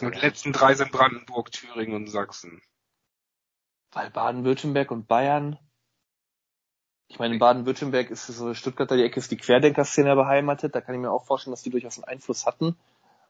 [0.00, 2.62] Und die letzten drei sind Brandenburg, Thüringen und Sachsen.
[3.92, 5.58] Weil Baden-Württemberg und Bayern.
[7.08, 10.74] Ich meine, in Baden-Württemberg ist so Stuttgarter die Ecke ist die Querdenker-Szene beheimatet.
[10.74, 12.76] Da kann ich mir auch vorstellen, dass die durchaus einen Einfluss hatten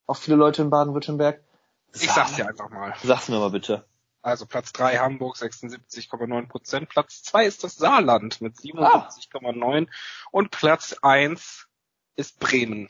[0.06, 1.42] auf viele Leute in Baden-Württemberg.
[1.94, 2.94] Ich sag's dir einfach mal.
[3.02, 3.85] Sag's mir mal bitte.
[4.22, 6.88] Also Platz 3 Hamburg 76,9 Prozent.
[6.88, 9.90] Platz 2 ist das Saarland mit 77,9 ah.
[10.30, 11.68] und Platz 1
[12.16, 12.88] ist Bremen.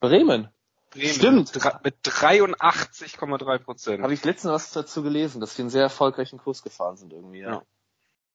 [0.00, 0.48] Bremen?
[0.90, 1.54] Bremen Stimmt.
[1.84, 4.02] Mit 83,3 Prozent.
[4.02, 7.40] Habe ich letztens was dazu gelesen, dass die einen sehr erfolgreichen Kurs gefahren sind irgendwie.
[7.40, 7.50] Ja.
[7.50, 7.62] ja.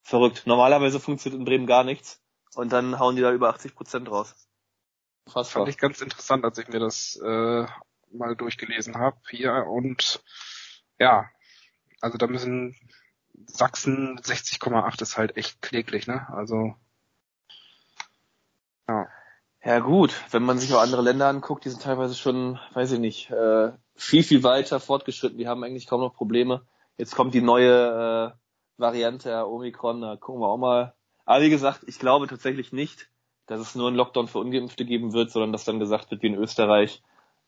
[0.02, 0.44] Verrückt.
[0.46, 2.22] Normalerweise funktioniert in Bremen gar nichts
[2.56, 4.36] und dann hauen die da über 80 Prozent raus.
[5.28, 7.66] Fast Fand ich ganz interessant, als ich mir das äh,
[8.12, 10.22] mal durchgelesen habe hier und
[11.00, 11.30] ja,
[12.02, 12.76] also da müssen
[13.48, 16.28] Sachsen 60,8 ist halt echt kläglich, ne?
[16.30, 16.76] Also
[18.88, 19.08] ja.
[19.66, 23.00] Ja gut, wenn man sich auch andere Länder anguckt, die sind teilweise schon, weiß ich
[23.00, 25.38] nicht, äh, viel, viel weiter fortgeschritten.
[25.38, 26.66] Die haben eigentlich kaum noch Probleme.
[26.98, 30.94] Jetzt kommt die neue äh, Variante Omikron, da gucken wir auch mal.
[31.26, 33.10] Aber wie gesagt, ich glaube tatsächlich nicht,
[33.46, 36.28] dass es nur einen Lockdown für Ungeimpfte geben wird, sondern dass dann gesagt wird, wie
[36.28, 37.02] in Österreich,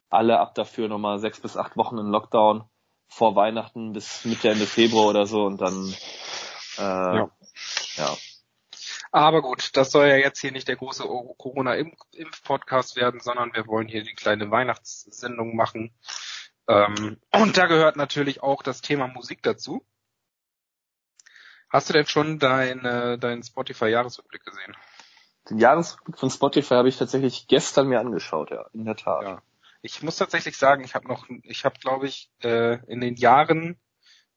[0.10, 2.64] alle ab dafür nochmal sechs bis acht Wochen in Lockdown
[3.08, 5.94] vor Weihnachten bis Mitte Ende Februar oder so und dann
[6.78, 7.25] äh, ja.
[9.16, 11.04] Aber gut, das soll ja jetzt hier nicht der große
[11.38, 15.96] Corona-Impf-Podcast werden, sondern wir wollen hier die kleine Weihnachtssendung machen.
[16.68, 19.86] Ähm, und da gehört natürlich auch das Thema Musik dazu.
[21.70, 24.76] Hast du denn schon deinen dein Spotify-Jahresrückblick gesehen?
[25.50, 29.24] Den Jahresrückblick von Spotify habe ich tatsächlich gestern mir angeschaut, ja, in der Tat.
[29.24, 29.42] Ja.
[29.82, 33.80] Ich muss tatsächlich sagen, ich habe noch, ich habe glaube ich äh, in den Jahren,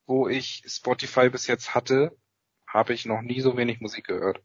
[0.06, 2.16] wo ich Spotify bis jetzt hatte,
[2.64, 4.40] habe ich noch nie so wenig Musik gehört.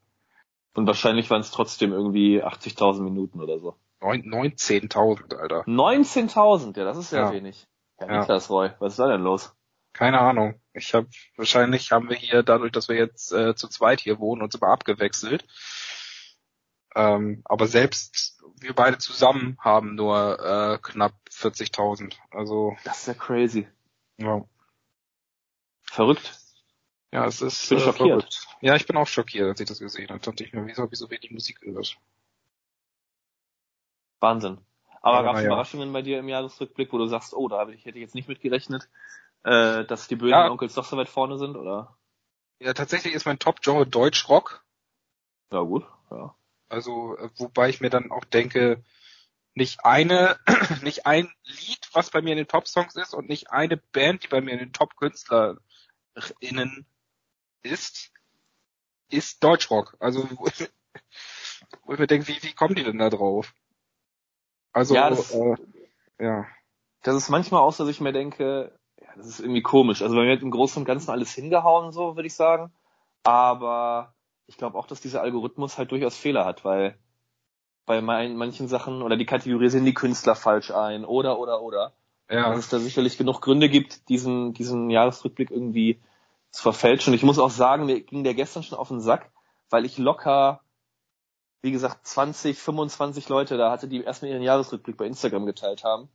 [0.74, 3.76] Und wahrscheinlich waren es trotzdem irgendwie 80.000 Minuten oder so.
[4.02, 5.64] 19.000, Alter.
[5.64, 7.32] 19.000, ja, das ist sehr ja.
[7.32, 7.68] wenig.
[8.00, 8.20] Ja, ja.
[8.20, 9.56] Niklas Roy, was ist da denn los?
[9.94, 10.60] Keine Ahnung.
[10.74, 11.08] Ich habe
[11.38, 14.70] wahrscheinlich haben wir hier dadurch, dass wir jetzt äh, zu zweit hier wohnen, uns immer
[14.70, 15.46] abgewechselt.
[16.96, 22.16] Ähm, aber selbst wir beide zusammen haben nur äh, knapp 40.000.
[22.32, 23.68] Also das ist ja crazy.
[24.18, 24.44] Ja.
[25.84, 26.40] Verrückt.
[27.13, 28.08] Ja, es ist ich bin äh, schockiert.
[28.08, 28.47] Verrückt.
[28.62, 30.19] Ja, ich bin auch schockiert, als ich das gesehen habe.
[30.19, 31.95] Da dachte ich mir, wieso habe ich so wenig Musik gehört?
[34.19, 34.58] Wahnsinn.
[35.02, 35.47] Aber, Aber gab es ja.
[35.47, 38.41] Überraschungen bei dir im Jahresrückblick, wo du sagst, oh, da hätte ich jetzt nicht mit
[38.41, 38.89] gerechnet,
[39.43, 40.49] äh, dass die bösen ja.
[40.49, 41.95] Onkels doch so weit vorne sind, oder?
[42.60, 44.65] Ja, tatsächlich ist mein Top-Genre Deutschrock.
[45.52, 46.34] Ja, gut, ja.
[46.67, 48.84] Also, äh, wobei ich mir dann auch denke,
[49.54, 50.39] nicht eine,
[50.82, 54.30] nicht ein Lied, was bei mir in den Top-Songs ist und nicht eine Band, die
[54.30, 56.88] bei mir in den Top-KünstlerInnen
[57.63, 58.12] ist,
[59.10, 59.95] ist Deutschrock.
[59.99, 60.69] Also, wo ich,
[61.99, 63.54] mir denke, wie, wie kommen die denn da drauf?
[64.71, 65.56] Also, ja, das, äh,
[66.19, 66.45] ja.
[67.04, 70.02] Das ist manchmal auch so, dass ich mir denke, ja, das ist irgendwie komisch.
[70.02, 72.71] Also, bei mir hat im Großen und Ganzen alles hingehauen, so, würde ich sagen.
[73.23, 74.13] Aber
[74.47, 76.97] ich glaube auch, dass dieser Algorithmus halt durchaus Fehler hat, weil
[77.86, 81.93] bei manchen Sachen oder die kategorisieren die Künstler falsch ein oder oder oder.
[82.30, 82.49] Ja.
[82.49, 86.02] Dass es da sicherlich genug Gründe gibt, diesen, diesen Jahresrückblick irgendwie
[86.54, 87.12] zu verfälschen.
[87.12, 89.30] Und ich muss auch sagen, mir ging der gestern schon auf den Sack,
[89.70, 90.62] weil ich locker,
[91.62, 96.08] wie gesagt, 20, 25 Leute da hatte, die erstmal ihren Jahresrückblick bei Instagram geteilt haben.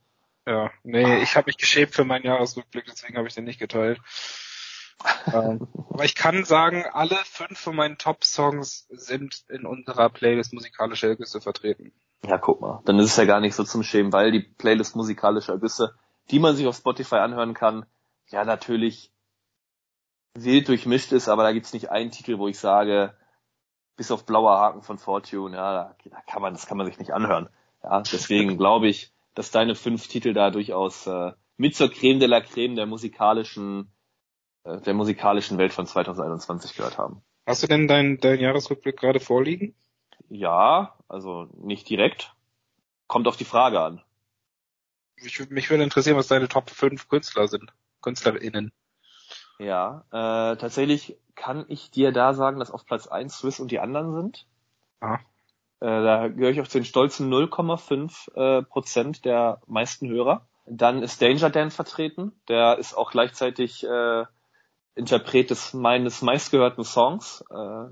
[0.47, 3.99] Ja, nee, ich habe mich geschämt für meinen Jahresrückblick, deswegen habe ich den nicht geteilt
[5.27, 11.07] ähm, aber ich kann sagen, alle fünf von meinen Top-Songs sind in unserer Playlist musikalische
[11.07, 11.91] Ergüsse vertreten.
[12.25, 12.81] Ja, guck mal.
[12.85, 15.95] Dann ist es ja gar nicht so zum Schämen, weil die Playlist musikalische Ergüsse,
[16.31, 17.85] die man sich auf Spotify anhören kann,
[18.27, 19.11] ja natürlich
[20.33, 23.15] wild durchmischt ist, aber da gibt's nicht einen Titel, wo ich sage,
[23.95, 27.11] bis auf blauer Haken von Fortune, ja, da, kann man, das kann man sich nicht
[27.11, 27.49] anhören.
[27.83, 32.27] Ja, deswegen glaube ich, dass deine fünf Titel da durchaus äh, mit zur Creme de
[32.27, 33.91] la Creme der musikalischen
[34.63, 37.21] äh, der musikalischen Welt von 2021 gehört haben.
[37.45, 39.75] Hast du denn deinen dein Jahresrückblick gerade vorliegen?
[40.29, 42.35] Ja, also nicht direkt.
[43.07, 44.01] Kommt auf die Frage an.
[45.15, 47.73] Ich, mich würde interessieren, was deine Top 5 Künstler sind.
[48.01, 48.71] KünstlerInnen.
[49.59, 53.79] Ja, äh, tatsächlich kann ich dir da sagen, dass auf Platz 1 Swiss und die
[53.79, 54.45] anderen sind.
[55.01, 55.19] Ah.
[55.81, 60.45] Äh, da gehöre ich auf den stolzen 0,5 äh, Prozent der meisten Hörer.
[60.65, 62.33] Dann ist Danger Dan vertreten.
[62.47, 64.25] Der ist auch gleichzeitig äh,
[64.95, 67.43] Interpret des meines meistgehörten Songs.
[67.49, 67.85] Äh,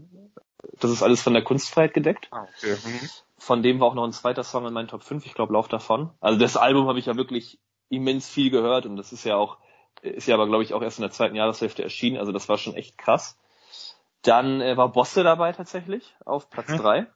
[0.79, 2.27] das ist alles von der Kunstfreiheit gedeckt.
[2.31, 2.75] Ah, okay.
[2.85, 3.09] Mhm.
[3.37, 5.67] Von dem war auch noch ein zweiter Song in meinen Top 5, ich glaube Lauf
[5.67, 6.11] davon.
[6.19, 9.57] Also das Album habe ich ja wirklich immens viel gehört und das ist ja auch,
[10.01, 12.57] ist ja aber glaube ich auch erst in der zweiten Jahreshälfte erschienen, also das war
[12.57, 13.37] schon echt krass.
[14.21, 16.77] Dann äh, war Bosse dabei tatsächlich auf Platz mhm.
[16.77, 17.07] drei.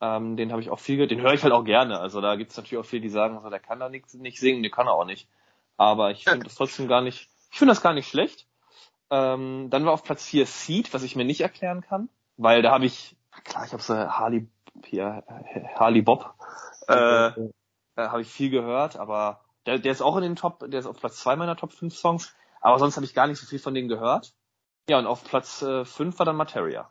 [0.00, 1.98] Ähm, den habe ich auch viel gehört, den höre ich halt auch gerne.
[1.98, 4.62] Also da gibt's natürlich auch viele, die sagen, so, der kann da nicht, nicht singen,
[4.62, 5.28] der kann er auch nicht.
[5.76, 8.46] Aber ich finde das trotzdem gar nicht, ich finde das gar nicht schlecht.
[9.10, 12.72] Ähm, dann war auf Platz 4 Seed, was ich mir nicht erklären kann, weil da
[12.72, 14.48] habe ich, klar, ich habe so Harley,
[14.84, 15.22] hier,
[15.76, 16.34] Harley Bob,
[16.88, 17.32] äh, äh,
[17.96, 20.98] habe ich viel gehört, aber der, der ist auch in den Top, der ist auf
[20.98, 23.74] Platz 2 meiner Top 5 Songs, aber sonst habe ich gar nicht so viel von
[23.74, 24.32] denen gehört.
[24.88, 26.90] Ja, und auf Platz äh, 5 war dann Materia.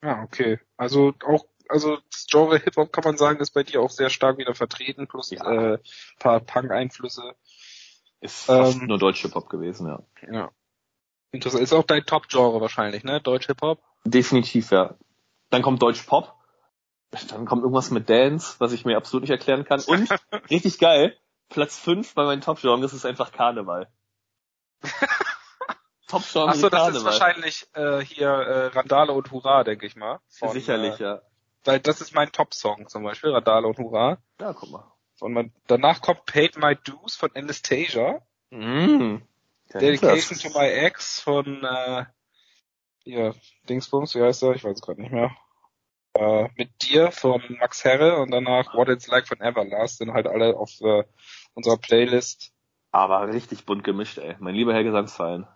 [0.00, 0.58] Ah, okay.
[0.76, 4.38] Also auch, also das Genre Hip-Hop kann man sagen, ist bei dir auch sehr stark
[4.38, 5.74] wieder vertreten, plus ja.
[5.74, 5.78] äh,
[6.18, 7.34] paar Punk-Einflüsse.
[8.20, 10.02] Ist fast ähm, nur Deutsch Hip-Hop gewesen, ja.
[10.30, 10.50] Ja.
[11.32, 11.62] Interessant.
[11.62, 13.20] Ist auch dein Top-Genre wahrscheinlich, ne?
[13.20, 13.82] Deutsch Hip-Hop?
[14.04, 14.96] Definitiv, ja.
[15.50, 16.34] Dann kommt Deutsch Pop.
[17.28, 19.80] Dann kommt irgendwas mit Dance, was ich mir absolut nicht erklären kann.
[19.80, 20.08] Und,
[20.50, 21.16] richtig geil,
[21.50, 23.88] Platz 5 bei meinen Top-Genres ist einfach Karneval.
[26.06, 30.20] Top-Genre Achso, das ist wahrscheinlich äh, hier äh, Randale und Hurra, denke ich mal.
[30.28, 31.22] Von, Sicherlich, äh, ja.
[31.64, 34.18] Weil das ist mein Top-Song zum Beispiel, Randale und Hurra.
[34.40, 34.90] Ja, guck mal.
[35.20, 38.22] Und man, danach kommt Paid My Dues von Anastasia.
[38.50, 39.18] Mm.
[39.72, 42.04] Dedication to My Ex von äh,
[43.04, 43.32] ja,
[43.68, 44.54] Dingsbums, wie heißt er?
[44.54, 45.30] Ich weiß es gerade nicht mehr.
[46.14, 50.26] Äh, mit dir von Max Herre und danach What It's Like von Everlast sind halt
[50.26, 51.04] alle auf äh,
[51.54, 52.52] unserer Playlist.
[52.90, 54.34] Aber richtig bunt gemischt, ey.
[54.40, 55.46] Mein lieber Herr Gesangsverein.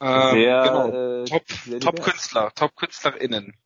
[0.00, 0.88] Ähm, sehr, genau.
[0.88, 1.44] Äh, Top,
[1.80, 3.56] Top Künstler, Top KünstlerInnen.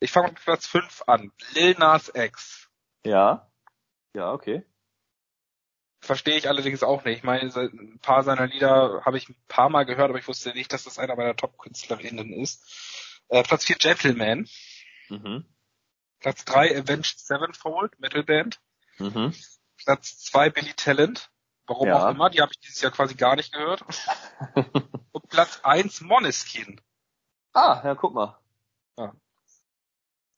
[0.00, 1.30] Ich fange mit Platz 5 an.
[1.54, 2.68] Lil Nas X.
[3.04, 3.50] Ja.
[4.14, 4.64] Ja, okay.
[6.00, 7.18] Verstehe ich allerdings auch nicht.
[7.18, 10.50] Ich meine, ein paar seiner Lieder habe ich ein paar Mal gehört, aber ich wusste
[10.50, 13.22] nicht, dass das einer meiner Top-KünstlerInnen ist.
[13.28, 14.48] Äh, Platz 4 Gentleman.
[15.08, 15.44] Mhm.
[16.24, 18.58] Platz 3 Avenged Sevenfold, Metalband.
[18.96, 19.34] Mhm.
[19.76, 21.30] Platz 2 Billy Talent.
[21.66, 22.02] Warum ja.
[22.02, 23.84] auch immer, die habe ich dieses Jahr quasi gar nicht gehört.
[25.12, 26.80] Und Platz 1 Moneskin.
[27.52, 28.38] Ah, ja, guck mal.
[28.96, 29.12] Ja.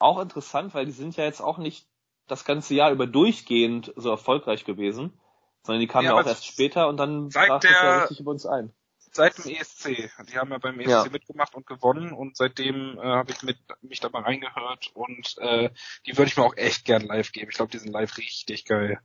[0.01, 1.87] Auch interessant, weil die sind ja jetzt auch nicht
[2.27, 5.17] das ganze Jahr über durchgehend so erfolgreich gewesen.
[5.63, 8.33] Sondern die kamen ja, ja auch erst später und dann brach das ja richtig über
[8.33, 8.75] uns ein.
[9.17, 10.11] Seit dem ESC.
[10.29, 11.07] Die haben ja beim ESC ja.
[11.11, 15.71] mitgemacht und gewonnen und seitdem äh, habe ich mit, mich da mal reingehört und äh,
[16.07, 17.49] die würde ich mir auch echt gern live geben.
[17.51, 19.01] Ich glaube, die sind live richtig geil.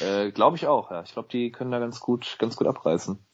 [0.00, 1.02] Äh, glaube ich auch, ja.
[1.02, 3.24] Ich glaube, die können da ganz gut, ganz gut abreißen.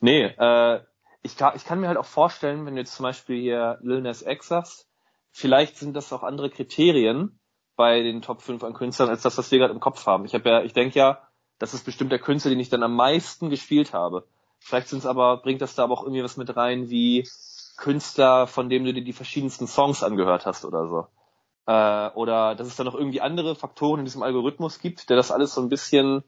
[0.00, 0.80] Nee, äh,
[1.22, 4.02] ich, kann, ich kann mir halt auch vorstellen, wenn du jetzt zum Beispiel hier Lil
[4.02, 4.88] Nas X sagst,
[5.32, 7.40] vielleicht sind das auch andere Kriterien,
[7.80, 10.26] bei den Top 5 an Künstlern als das, was wir gerade im Kopf haben.
[10.26, 11.26] Ich habe ja, ich denke ja,
[11.58, 14.26] das ist bestimmt der Künstler, den ich dann am meisten gespielt habe.
[14.60, 17.26] Vielleicht sind es aber, bringt das da aber auch irgendwie was mit rein, wie
[17.76, 21.06] Künstler, von dem du dir die verschiedensten Songs angehört hast oder so.
[21.66, 25.30] Äh, oder dass es da noch irgendwie andere Faktoren in diesem Algorithmus gibt, der das
[25.30, 26.22] alles so ein bisschen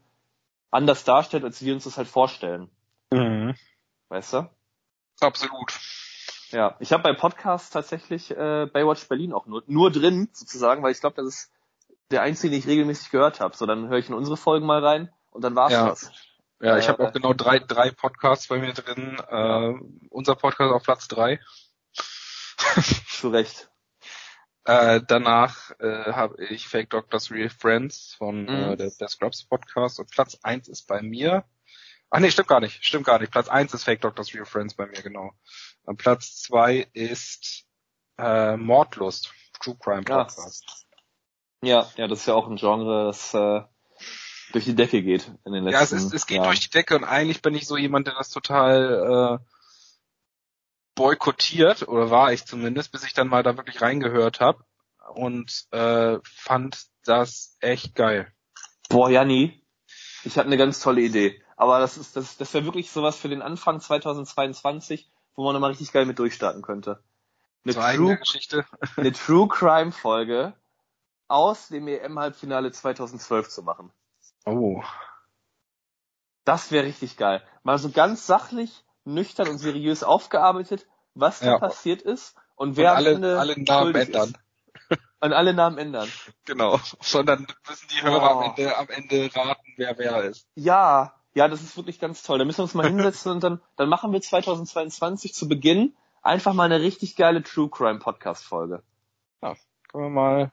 [0.70, 2.70] anders darstellt, als wir uns das halt vorstellen.
[3.10, 3.54] Mhm.
[4.08, 4.50] Weißt du?
[5.20, 5.72] Absolut.
[6.50, 10.92] Ja, ich habe bei Podcasts tatsächlich äh, Baywatch Berlin auch nur, nur drin, sozusagen, weil
[10.92, 11.52] ich glaube, das ist
[12.10, 13.56] der einzige, den ich regelmäßig gehört habe.
[13.56, 15.88] So, dann höre ich in unsere Folgen mal rein und dann war's ja.
[15.88, 16.10] das.
[16.62, 19.18] Ja, ich äh, habe auch genau drei, drei Podcasts bei mir drin.
[19.28, 19.74] Äh,
[20.10, 21.40] unser Podcast auf Platz drei.
[23.08, 23.68] Zu Recht.
[24.64, 28.72] Äh, danach äh, habe ich Fake Doctors Real Friends von äh, mhm.
[28.72, 31.44] äh, der, der Scrubs Podcast und Platz eins ist bei mir.
[32.10, 33.32] Ach nee, stimmt gar nicht, stimmt gar nicht.
[33.32, 35.32] Platz eins ist Fake Doctors Real Friends bei mir, genau.
[35.82, 37.64] Und Platz zwei ist
[38.18, 40.86] äh, Mordlust, True Crime Podcast.
[41.60, 41.80] Ja.
[41.80, 43.62] ja, ja, das ist ja auch ein Genre, das äh,
[44.52, 46.48] durch die Decke geht in den letzten Ja, es, ist, es geht Jahren.
[46.48, 49.44] durch die Decke und eigentlich bin ich so jemand, der das total äh,
[50.94, 54.64] boykottiert, oder war ich zumindest, bis ich dann mal da wirklich reingehört habe
[55.14, 58.30] und äh, fand das echt geil.
[58.88, 59.62] Boah, Janni,
[60.24, 61.42] ich habe eine ganz tolle Idee.
[61.56, 65.70] Aber das ist das, das wäre wirklich sowas für den Anfang 2022, wo man nochmal
[65.70, 67.02] richtig geil mit durchstarten könnte.
[67.64, 68.66] Eine, True, Geschichte.
[68.96, 70.54] eine True Crime Folge
[71.28, 73.92] aus dem EM-Halbfinale 2012 zu machen.
[74.44, 74.82] Oh.
[76.44, 77.42] Das wäre richtig geil.
[77.62, 81.58] Mal so ganz sachlich, nüchtern und seriös aufgearbeitet, was da ja.
[81.58, 84.28] passiert ist und wer und alle, am Ende alle Namen ändern.
[84.28, 84.38] Ist.
[85.20, 86.08] Und alle Namen ändern.
[86.46, 86.80] Genau.
[87.00, 88.40] Sondern müssen die Hörer oh.
[88.40, 90.48] am, Ende, am Ende raten, wer wer ist.
[90.56, 92.38] Ja, ja, das ist wirklich ganz toll.
[92.38, 96.54] Da müssen wir uns mal hinsetzen und dann, dann machen wir 2022 zu Beginn einfach
[96.54, 98.82] mal eine richtig geile True Crime Podcast Folge.
[99.42, 99.54] Ja,
[99.90, 100.52] können wir mal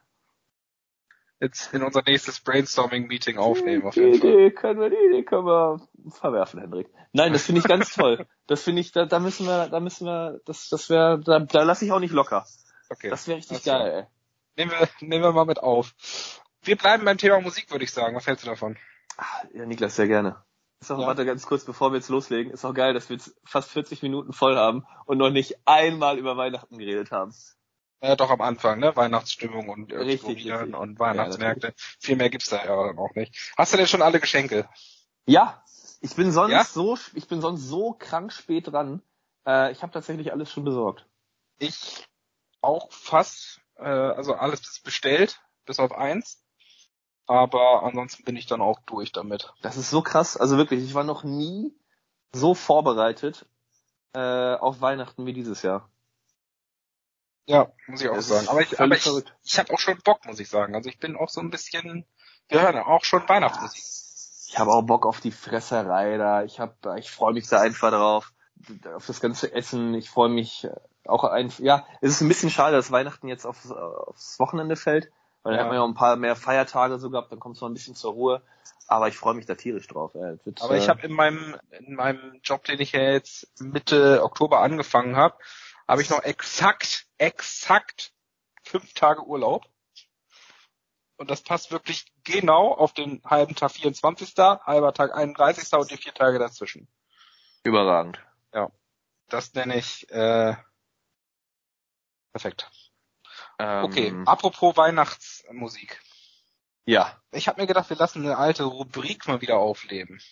[1.40, 3.84] jetzt in unser nächstes Brainstorming-Meeting aufnehmen.
[3.86, 6.88] Auf jeden die Idee können wir, die Idee können wir verwerfen, Hendrik.
[7.12, 8.26] Nein, das finde ich ganz toll.
[8.46, 11.62] Das finde ich, da, da müssen wir, da müssen wir, das, das wäre, da, da
[11.62, 12.46] lasse ich auch nicht locker.
[12.90, 13.08] Okay.
[13.08, 14.04] Das wäre richtig geil, ey.
[14.56, 15.94] Nehmen wir, nehmen wir mal mit auf.
[16.62, 18.14] Wir bleiben beim Thema Musik, würde ich sagen.
[18.16, 18.76] Was hältst du davon?
[19.16, 20.44] Ach, ja, Niklas, sehr gerne.
[20.80, 21.06] Ist auch, ja.
[21.06, 24.02] warte ganz kurz, bevor wir jetzt loslegen, ist auch geil, dass wir jetzt fast 40
[24.02, 27.34] Minuten voll haben und noch nicht einmal über Weihnachten geredet haben.
[28.02, 28.96] Ja, doch am Anfang, ne?
[28.96, 30.74] Weihnachtsstimmung und richtig, richtig.
[30.74, 31.68] und Weihnachtsmärkte.
[31.68, 33.52] Ja, Viel mehr gibt's da ja dann auch nicht.
[33.56, 34.68] Hast du denn schon alle Geschenke?
[35.26, 35.62] Ja,
[36.00, 36.64] ich bin sonst ja?
[36.64, 39.02] so, ich bin sonst so krank spät dran.
[39.46, 41.06] Äh, ich habe tatsächlich alles schon besorgt.
[41.58, 42.06] Ich
[42.62, 46.42] auch fast, äh, also alles ist bestellt, bis auf eins.
[47.26, 49.52] Aber ansonsten bin ich dann auch durch damit.
[49.62, 50.36] Das ist so krass.
[50.36, 51.72] Also wirklich, ich war noch nie
[52.32, 53.46] so vorbereitet
[54.14, 55.90] äh, auf Weihnachten wie dieses Jahr.
[57.46, 58.48] Ja, muss ich auch das sagen.
[58.48, 59.06] Aber ich, aber ich,
[59.42, 60.74] ich habe auch schon Bock, muss ich sagen.
[60.74, 62.04] Also ich bin auch so ein bisschen,
[62.48, 63.82] wir hören auch schon Weihnachtsmusik.
[64.48, 66.42] Ich habe auch Bock auf die Fresserei da.
[66.42, 68.32] Ich hab, ich freue mich da einfach drauf.
[68.94, 69.94] Auf das ganze Essen.
[69.94, 70.68] Ich freue mich
[71.06, 75.10] auch ein, ja, es ist ein bisschen schade, dass Weihnachten jetzt aufs, aufs Wochenende fällt.
[75.42, 75.58] Weil ja.
[75.58, 77.68] dann hat man ja auch ein paar mehr Feiertage so gehabt, dann kommt es mal
[77.68, 78.42] ein bisschen zur Ruhe.
[78.86, 80.14] Aber ich freue mich da tierisch drauf.
[80.14, 84.22] Wird, Aber ich äh, habe in meinem in meinem Job, den ich ja jetzt Mitte
[84.24, 85.36] Oktober angefangen habe,
[85.90, 88.12] habe ich noch exakt, exakt
[88.62, 89.66] fünf Tage Urlaub.
[91.16, 95.72] Und das passt wirklich genau auf den halben Tag 24., halber Tag 31.
[95.72, 96.86] und die vier Tage dazwischen.
[97.64, 98.24] Überragend.
[98.54, 98.70] Ja.
[99.28, 100.54] Das nenne ich äh,
[102.30, 102.70] perfekt.
[103.58, 106.00] Ähm, okay, apropos Weihnachtsmusik.
[106.84, 107.20] Ja.
[107.32, 110.22] Ich habe mir gedacht, wir lassen eine alte Rubrik mal wieder aufleben.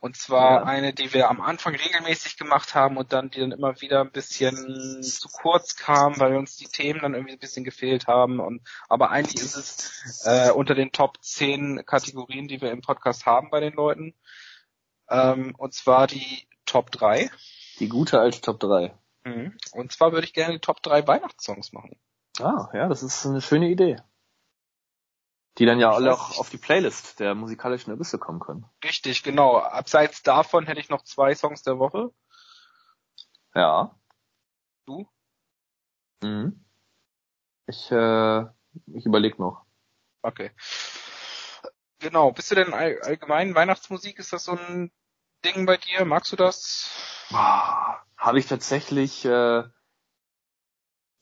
[0.00, 0.64] Und zwar ja.
[0.64, 4.10] eine, die wir am Anfang regelmäßig gemacht haben und dann die dann immer wieder ein
[4.10, 8.40] bisschen zu kurz kam, weil uns die Themen dann irgendwie ein bisschen gefehlt haben.
[8.40, 13.26] Und aber eigentlich ist es äh, unter den Top 10 Kategorien, die wir im Podcast
[13.26, 14.14] haben bei den Leuten.
[15.10, 17.30] Ähm, und zwar die Top 3.
[17.78, 18.94] Die gute alte Top 3.
[19.24, 19.58] Mhm.
[19.72, 22.00] Und zwar würde ich gerne die Top 3 Weihnachtssongs machen.
[22.38, 23.96] Ah, ja, das ist eine schöne Idee.
[25.60, 28.64] Die dann ja alle auch auf die Playlist der musikalischen Abysse kommen können.
[28.82, 29.58] Richtig, genau.
[29.58, 32.10] Abseits davon hätte ich noch zwei Songs der Woche.
[33.54, 33.94] Ja.
[34.86, 35.06] Du?
[36.22, 36.64] Mhm.
[37.66, 38.40] Ich, äh,
[38.86, 39.66] ich überleg noch.
[40.22, 40.50] Okay.
[41.98, 42.32] Genau.
[42.32, 44.18] Bist du denn all, allgemein Weihnachtsmusik?
[44.18, 44.90] Ist das so ein
[45.44, 46.06] Ding bei dir?
[46.06, 46.88] Magst du das?
[47.34, 49.64] Ah, Habe ich tatsächlich äh,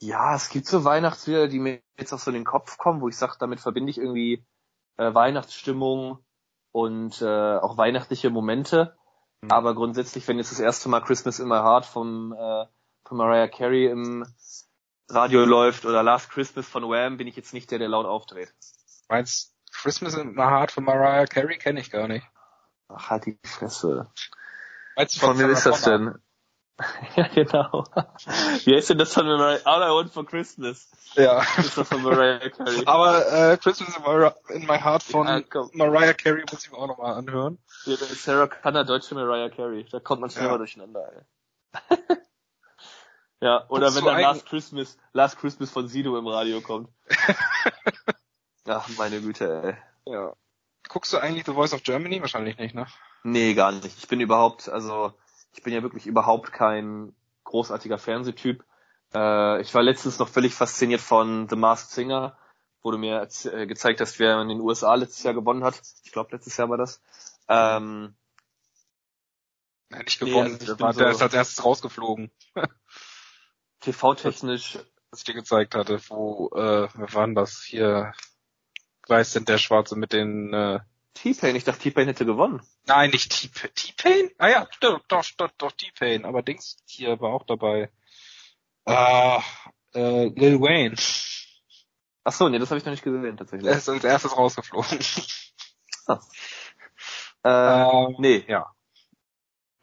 [0.01, 3.09] ja, es gibt so Weihnachtslieder, die mir jetzt auch so in den Kopf kommen, wo
[3.09, 4.45] ich sage, damit verbinde ich irgendwie
[4.97, 6.25] äh, Weihnachtsstimmung
[6.73, 8.97] und äh, auch weihnachtliche Momente.
[9.43, 9.51] Mhm.
[9.51, 12.67] Aber grundsätzlich, wenn jetzt das erste Mal Christmas in my Heart vom, äh,
[13.05, 14.27] von Mariah Carey im
[15.09, 18.55] Radio läuft oder Last Christmas von Wham, bin ich jetzt nicht der, der laut aufdreht.
[19.09, 22.27] Meinst Christmas in my Heart von Mariah Carey kenne ich gar nicht.
[22.89, 24.11] Ach, halt die Fresse.
[24.97, 26.19] Meinst von, von wem ist das denn?
[27.17, 27.85] ja, genau.
[28.65, 29.61] Wie heißt denn das von Mariah?
[29.65, 30.89] All I Want for Christmas.
[31.15, 31.43] Ja.
[31.57, 32.83] Das ist das von Mariah Carey.
[32.87, 33.97] Aber äh, Christmas
[34.49, 37.59] in my Heart von ja, Mariah Carey muss ich mir auch nochmal anhören.
[37.85, 39.87] Ja, Sarah Connor, deutsche Mariah Carey.
[39.91, 40.59] Da kommt man schneller ja.
[40.59, 41.99] durcheinander, ey.
[43.41, 46.91] ja, oder Guckst wenn dann Last Christmas, Last Christmas von Sido im Radio kommt.
[48.69, 50.13] Ach, meine Güte, ey.
[50.13, 50.33] Ja.
[50.89, 52.21] Guckst du eigentlich The Voice of Germany?
[52.21, 52.87] Wahrscheinlich nicht, ne?
[53.25, 53.99] Nee, gar nicht.
[53.99, 55.13] Ich bin überhaupt, also
[55.53, 58.65] ich bin ja wirklich überhaupt kein großartiger Fernsehtyp.
[59.15, 62.37] Äh, ich war letztens noch völlig fasziniert von The Masked Singer,
[62.83, 65.81] wo du mir äh, gezeigt hast, wer in den USA letztes Jahr gewonnen hat.
[66.05, 67.01] Ich glaube, letztes Jahr war das.
[67.49, 68.15] Ähm,
[69.91, 70.59] Nein, nicht gewonnen.
[70.61, 72.31] Nee, also der, war, so der ist als erstes rausgeflogen.
[73.81, 74.79] TV-technisch.
[75.11, 77.63] Was ich dir gezeigt hatte, wo, äh, wer war denn das?
[77.63, 78.13] Hier,
[79.07, 80.81] weiß denn der Schwarze mit den, äh,
[81.15, 82.63] T-Pain, ich dachte T-Pain hätte gewonnen.
[82.89, 83.31] Nein, nicht
[83.75, 84.31] T-Pain?
[84.39, 87.91] Ah ja, doch, doch, doch, doch T-Pain, aber Dings hier war auch dabei.
[88.87, 89.43] Ah,
[89.95, 90.97] äh, Lil Wayne.
[92.25, 93.71] Ach so, nee, das habe ich noch nicht gesehen, tatsächlich.
[93.71, 94.99] Er ist als erstes rausgeflogen.
[96.07, 96.21] Ah.
[97.45, 98.45] Äh, ähm, nee.
[98.49, 98.75] Ja.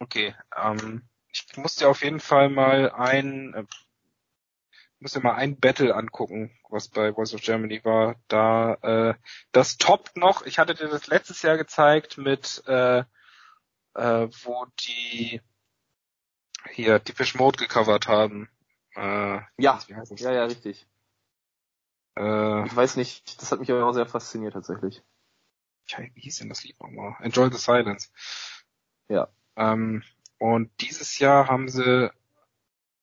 [0.00, 3.64] Okay, ähm, ich muss dir auf jeden Fall mal ein, äh,
[5.06, 8.16] muss dir mal ein Battle angucken, was bei Voice of Germany war.
[8.26, 9.14] Da äh,
[9.52, 10.44] das toppt noch.
[10.44, 13.04] Ich hatte dir das letztes Jahr gezeigt mit äh,
[13.94, 15.40] äh, wo die
[16.72, 18.50] hier Deepish Mode gecovert haben.
[18.96, 20.88] Äh, ja, ja, ja, richtig.
[22.16, 25.04] Äh, ich weiß nicht, das hat mich aber auch sehr fasziniert tatsächlich.
[26.14, 27.14] Wie hieß denn das Lied nochmal?
[27.20, 28.10] Enjoy the Silence.
[29.08, 29.28] Ja.
[29.54, 30.02] Ähm,
[30.38, 32.10] und dieses Jahr haben sie,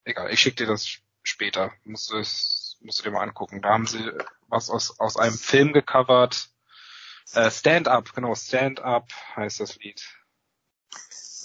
[0.04, 1.72] egal, ich schicke dir das später.
[1.84, 3.62] Musst du, musst du dir mal angucken.
[3.62, 4.12] Da haben sie
[4.48, 6.50] was aus, aus einem Film gecovert.
[7.34, 10.04] Äh, Stand Up, genau, Stand Up heißt das Lied.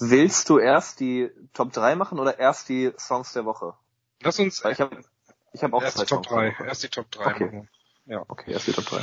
[0.00, 3.74] Willst du erst die Top 3 machen oder erst die Songs der Woche?
[4.20, 4.64] Lass uns.
[4.64, 5.00] ich habe
[5.52, 6.56] ich hab auch erst die Top 3.
[6.64, 7.44] Erst die Top 3 okay.
[7.44, 7.70] machen.
[8.06, 8.24] Ja.
[8.28, 9.02] Okay, erst die Top 3.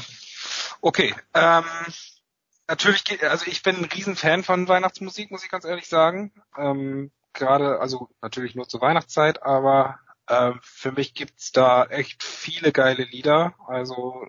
[0.81, 1.63] Okay, ähm,
[2.67, 6.31] natürlich, also ich bin ein Riesenfan von Weihnachtsmusik, muss ich ganz ehrlich sagen.
[6.57, 9.99] Ähm, Gerade, also natürlich nur zur Weihnachtszeit, aber
[10.29, 13.55] ähm, für mich gibt's da echt viele geile Lieder.
[13.67, 14.25] Also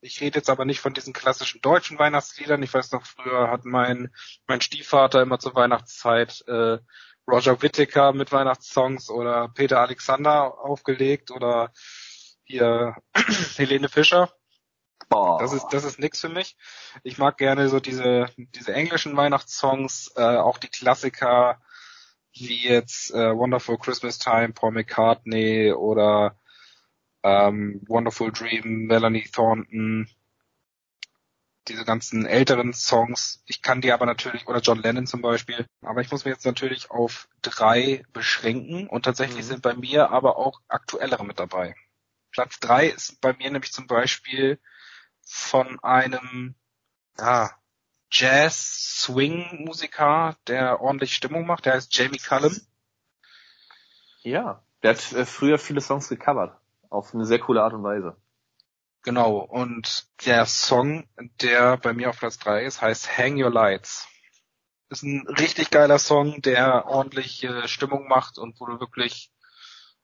[0.00, 2.62] ich rede jetzt aber nicht von diesen klassischen deutschen Weihnachtsliedern.
[2.62, 4.12] Ich weiß noch, früher hat mein,
[4.46, 6.78] mein Stiefvater immer zur Weihnachtszeit äh,
[7.26, 11.72] Roger Whittaker mit Weihnachtssongs oder Peter Alexander aufgelegt oder
[12.44, 12.96] hier
[13.56, 14.30] Helene Fischer.
[15.08, 15.38] Boah.
[15.38, 16.56] Das ist das ist nix für mich.
[17.02, 21.60] Ich mag gerne so diese diese englischen Weihnachtssongs, äh, auch die Klassiker
[22.34, 26.38] wie jetzt äh, Wonderful Christmas Time, Paul McCartney oder
[27.22, 30.08] ähm, Wonderful Dream, Melanie Thornton,
[31.68, 33.42] diese ganzen älteren Songs.
[33.46, 36.44] Ich kann die aber natürlich, oder John Lennon zum Beispiel, aber ich muss mich jetzt
[36.44, 39.48] natürlich auf drei beschränken und tatsächlich mhm.
[39.48, 41.74] sind bei mir aber auch aktuellere mit dabei.
[42.30, 44.60] Platz drei ist bei mir nämlich zum Beispiel
[45.22, 46.54] von einem
[47.18, 47.50] ja,
[48.14, 51.66] Jazz-Swing-Musiker, der ordentlich Stimmung macht.
[51.66, 52.56] Der heißt Jamie Cullum.
[54.22, 56.56] Ja, der hat äh, früher viele Songs gecovert.
[56.90, 58.16] Auf eine sehr coole Art und Weise.
[59.02, 61.08] Genau, und der Song,
[61.42, 64.06] der bei mir auf Platz drei ist, heißt Hang Your Lights.
[64.88, 69.32] Ist ein richtig geiler Song, der ordentlich äh, Stimmung macht und wo du wirklich,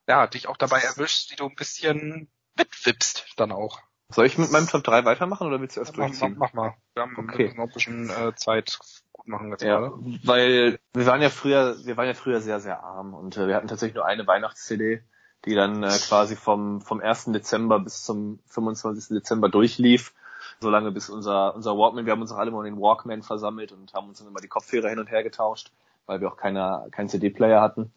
[0.05, 3.79] ja, dich auch dabei erwischst, wie du ein bisschen mitwippst dann auch.
[4.13, 6.35] Soll ich mit meinem Top 3 weitermachen oder willst du erst ja, durchziehen?
[6.37, 6.75] Mach, mach, mal.
[6.93, 7.53] Wir haben okay.
[7.55, 8.77] noch ein bisschen äh, Zeit
[9.11, 9.95] gut machen jetzt ja, gerade.
[10.23, 13.55] Weil wir waren ja früher, wir waren ja früher sehr, sehr arm und äh, wir
[13.55, 15.01] hatten tatsächlich nur eine Weihnachts-CD,
[15.45, 17.25] die dann äh, quasi vom, vom 1.
[17.25, 19.09] Dezember bis zum 25.
[19.09, 20.13] Dezember durchlief.
[20.59, 23.71] Solange bis unser, unser Walkman, wir haben uns auch alle mal in den Walkman versammelt
[23.71, 25.71] und haben uns dann immer die Kopfhörer hin und her getauscht,
[26.05, 27.93] weil wir auch keine, keinen CD-Player hatten.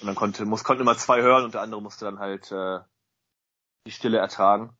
[0.00, 2.78] Und dann konnte, muss, konnten immer zwei hören und der andere musste dann halt äh,
[3.86, 4.70] die Stille ertragen.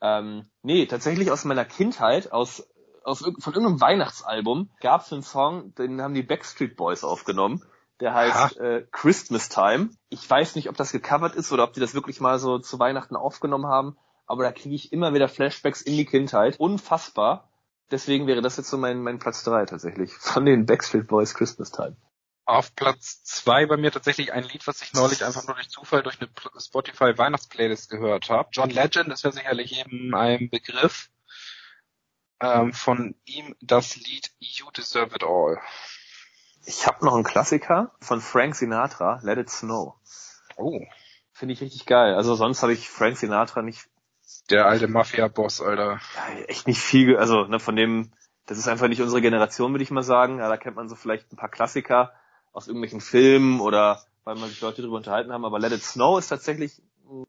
[0.00, 2.68] Ähm, nee, tatsächlich aus meiner Kindheit, aus,
[3.04, 7.64] aus von irgendeinem Weihnachtsalbum, gab es einen Song, den haben die Backstreet Boys aufgenommen.
[8.00, 9.90] Der heißt äh, Christmas Time.
[10.08, 12.78] Ich weiß nicht, ob das gecovert ist oder ob die das wirklich mal so zu
[12.78, 13.96] Weihnachten aufgenommen haben,
[14.26, 16.60] aber da kriege ich immer wieder Flashbacks in die Kindheit.
[16.60, 17.48] Unfassbar.
[17.90, 20.12] Deswegen wäre das jetzt so mein, mein Platz drei tatsächlich.
[20.12, 21.96] Von den Backstreet Boys Christmas Time.
[22.48, 26.02] Auf Platz zwei bei mir tatsächlich ein Lied, was ich neulich einfach nur durch Zufall
[26.02, 28.48] durch eine Spotify Weihnachtsplaylist gehört habe.
[28.52, 31.10] John Legend ist ja sicherlich eben ein Begriff.
[32.40, 35.60] Ähm, von ihm das Lied You Deserve It All.
[36.64, 39.96] Ich habe noch einen Klassiker von Frank Sinatra, Let It Snow.
[40.56, 40.80] Oh.
[41.34, 42.14] Finde ich richtig geil.
[42.14, 43.90] Also sonst habe ich Frank Sinatra nicht.
[44.48, 46.00] Der alte Mafia-Boss, Alter.
[46.16, 48.10] Ja, echt nicht viel, also ne, von dem,
[48.46, 50.38] das ist einfach nicht unsere Generation, würde ich mal sagen.
[50.38, 52.14] Ja, da kennt man so vielleicht ein paar Klassiker
[52.58, 56.18] aus irgendwelchen Filmen oder weil man sich Leute darüber unterhalten haben, aber Let It Snow
[56.18, 57.24] ist tatsächlich ein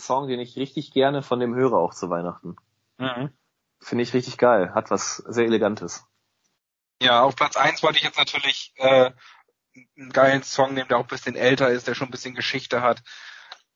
[0.00, 2.56] Song, den ich richtig gerne von dem höre, auch zu Weihnachten.
[2.98, 3.30] Mhm.
[3.78, 4.72] Finde ich richtig geil.
[4.74, 6.04] Hat was sehr Elegantes.
[7.02, 9.10] Ja, auf Platz eins wollte ich jetzt natürlich äh,
[9.96, 12.80] einen geilen Song nehmen, der auch ein bisschen älter ist, der schon ein bisschen Geschichte
[12.80, 13.02] hat.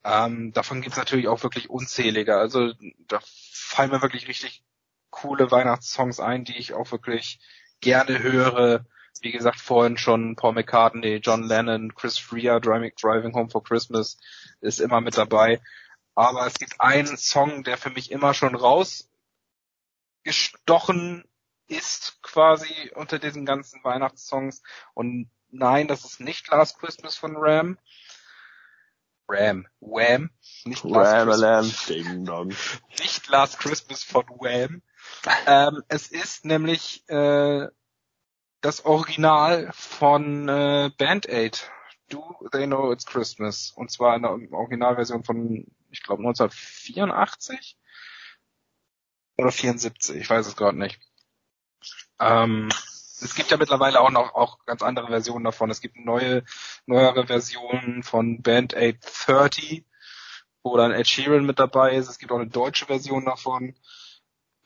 [0.03, 2.37] Ähm, davon gibt's natürlich auch wirklich unzählige.
[2.37, 2.73] Also
[3.07, 4.65] da fallen mir wirklich richtig
[5.11, 7.41] coole Weihnachtssongs ein, die ich auch wirklich
[7.81, 8.87] gerne höre.
[9.23, 14.19] Wie gesagt, vorhin schon Paul McCartney, John Lennon, Chris Rea, Driving, Home for Christmas
[14.61, 15.61] ist immer mit dabei.
[16.15, 21.25] Aber es gibt einen Song, der für mich immer schon rausgestochen
[21.69, 24.63] ist quasi unter diesen ganzen Weihnachtssongs.
[24.95, 27.77] Und nein, das ist nicht Last Christmas von Ram.
[29.29, 29.67] Ram.
[29.81, 30.31] Wham.
[30.65, 31.87] Nicht Last, Christmas.
[31.87, 32.55] Ding dong.
[33.01, 34.83] nicht Last Christmas von Wham.
[35.47, 37.67] ähm, es ist nämlich äh,
[38.67, 41.71] das Original von äh, Band Aid.
[42.09, 43.71] Do They Know It's Christmas.
[43.71, 47.79] Und zwar in der Originalversion von, ich glaube, 1984
[49.39, 50.99] oder 74, ich weiß es gerade nicht.
[52.19, 52.69] Ähm,
[53.21, 55.71] es gibt ja mittlerweile auch noch auch ganz andere Versionen davon.
[55.71, 56.45] Es gibt neue,
[56.87, 59.85] neuere Versionen von Band 830,
[60.65, 62.09] wo dann Ed Sheeran mit dabei ist.
[62.09, 63.77] Es gibt auch eine deutsche Version davon.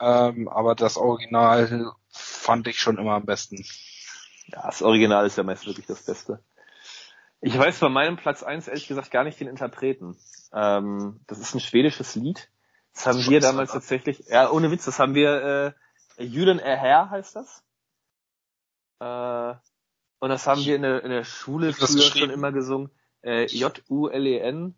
[0.01, 3.65] Ähm, aber das Original fand ich schon immer am besten.
[4.47, 6.43] Ja, das Original ist ja meist wirklich das Beste.
[7.41, 10.17] Ich weiß bei meinem Platz eins ehrlich gesagt gar nicht den Interpreten.
[10.53, 12.51] Ähm, das ist ein schwedisches Lied.
[12.93, 15.75] Das haben wir damals tatsächlich, ja, ohne Witz, das haben wir,
[16.19, 17.63] äh, Julen Erher heißt das.
[18.99, 19.55] Äh,
[20.19, 22.91] und das haben wir in der, in der Schule früher schon immer gesungen.
[23.23, 24.75] Äh, J-U-L-E-N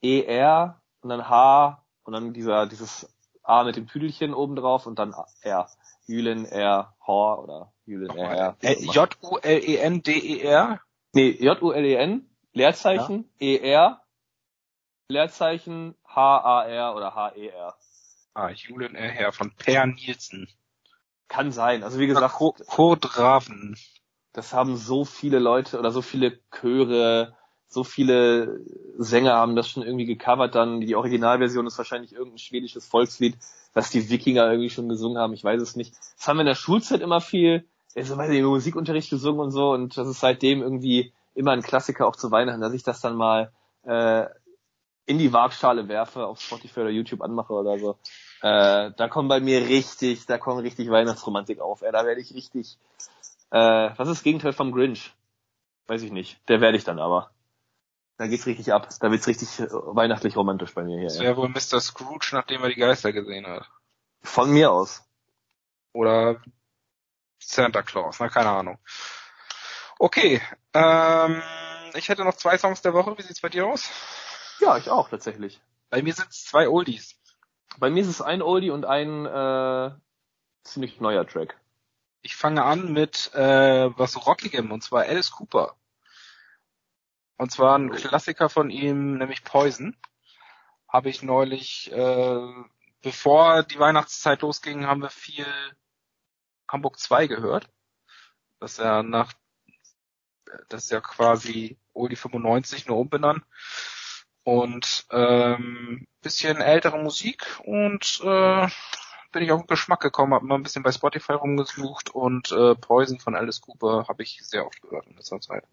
[0.00, 3.08] E-R und dann H und dann dieser, dieses
[3.48, 5.70] A mit dem Tüdelchen oben drauf und dann R.
[6.06, 8.56] Julen R, Hor oder Julen R.
[8.62, 10.10] J-U-L-E-N-D-E-R?
[11.14, 13.30] Nee, J-U-L-E-N, Leerzeichen.
[13.40, 14.02] E-R,
[15.08, 17.74] Leerzeichen, H-A-R oder H-E-R.
[18.34, 19.32] Ah, Julen R.
[19.32, 20.48] von Per Nielsen.
[21.28, 21.82] Kann sein.
[21.82, 23.78] Also wie gesagt, Kurt Raven.
[24.34, 27.34] Das haben so viele Leute oder so viele Chöre,
[27.68, 28.60] so viele
[28.96, 30.54] Sänger haben das schon irgendwie gecovert.
[30.54, 33.36] Dann die Originalversion ist wahrscheinlich irgendein schwedisches Volkslied,
[33.74, 35.34] was die Wikinger irgendwie schon gesungen haben.
[35.34, 35.94] Ich weiß es nicht.
[36.16, 37.64] Das haben wir in der Schulzeit immer viel,
[37.94, 39.72] also weiß ich, Musikunterricht gesungen und so.
[39.72, 43.16] Und das ist seitdem irgendwie immer ein Klassiker auch zu Weihnachten, dass ich das dann
[43.16, 43.52] mal
[43.84, 44.26] äh,
[45.06, 47.98] in die Waagschale werfe, auf Spotify oder YouTube anmache oder so.
[48.42, 51.82] Äh, da kommen bei mir richtig, da kommen richtig Weihnachtsromantik auf.
[51.82, 52.78] Ey, da werde ich richtig.
[53.50, 55.12] Äh, was ist das Gegenteil vom Grinch?
[55.86, 56.38] Weiß ich nicht.
[56.48, 57.30] Der werde ich dann aber.
[58.18, 58.88] Da geht's richtig ab.
[59.00, 61.08] Da wird's richtig äh, weihnachtlich romantisch bei mir hier.
[61.08, 61.36] Das wäre ja.
[61.36, 61.80] wohl Mr.
[61.80, 63.70] Scrooge, nachdem er die Geister gesehen hat.
[64.22, 65.04] Von mir aus.
[65.92, 66.42] Oder
[67.38, 68.78] Santa Claus, na keine Ahnung.
[70.00, 70.42] Okay,
[70.74, 71.42] ähm,
[71.94, 73.16] ich hätte noch zwei Songs der Woche.
[73.16, 73.88] Wie sieht's bei dir aus?
[74.60, 75.60] Ja, ich auch tatsächlich.
[75.88, 77.16] Bei mir sind's zwei Oldies.
[77.78, 79.92] Bei mir ist es ein Oldie und ein äh,
[80.64, 81.56] ziemlich neuer Track.
[82.22, 85.76] Ich fange an mit äh, was Rockigem und zwar Alice Cooper.
[87.38, 87.94] Und zwar ein oh.
[87.94, 89.96] Klassiker von ihm, nämlich Poison.
[90.88, 92.64] Habe ich neulich, äh,
[93.02, 95.46] bevor die Weihnachtszeit losging, haben wir viel
[96.70, 97.68] Hamburg 2 gehört.
[98.60, 99.32] Das ist ja nach,
[100.68, 103.44] das ist ja quasi Oldie 95 nur umbenannt
[104.42, 108.68] und ähm, bisschen ältere Musik und äh,
[109.30, 112.74] bin ich auf den Geschmack gekommen, habe mal ein bisschen bei Spotify rumgesucht und äh,
[112.74, 115.64] Poison von Alice Cooper habe ich sehr oft gehört in letzter Zeit.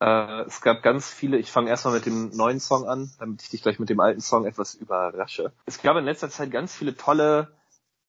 [0.00, 3.50] Äh, es gab ganz viele, ich fange erstmal mit dem neuen Song an, damit ich
[3.50, 5.52] dich gleich mit dem alten Song etwas überrasche.
[5.66, 7.48] Es gab in letzter Zeit ganz viele tolle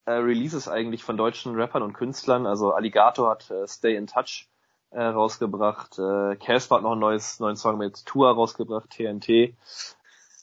[0.06, 2.46] äh, Releases eigentlich von deutschen Rappern und Künstlern.
[2.46, 4.48] Also Alligator hat äh, Stay in Touch
[4.90, 5.98] äh, rausgebracht.
[5.98, 9.54] Äh, Casper hat noch ein neues, neuen Song mit Tour rausgebracht, TNT.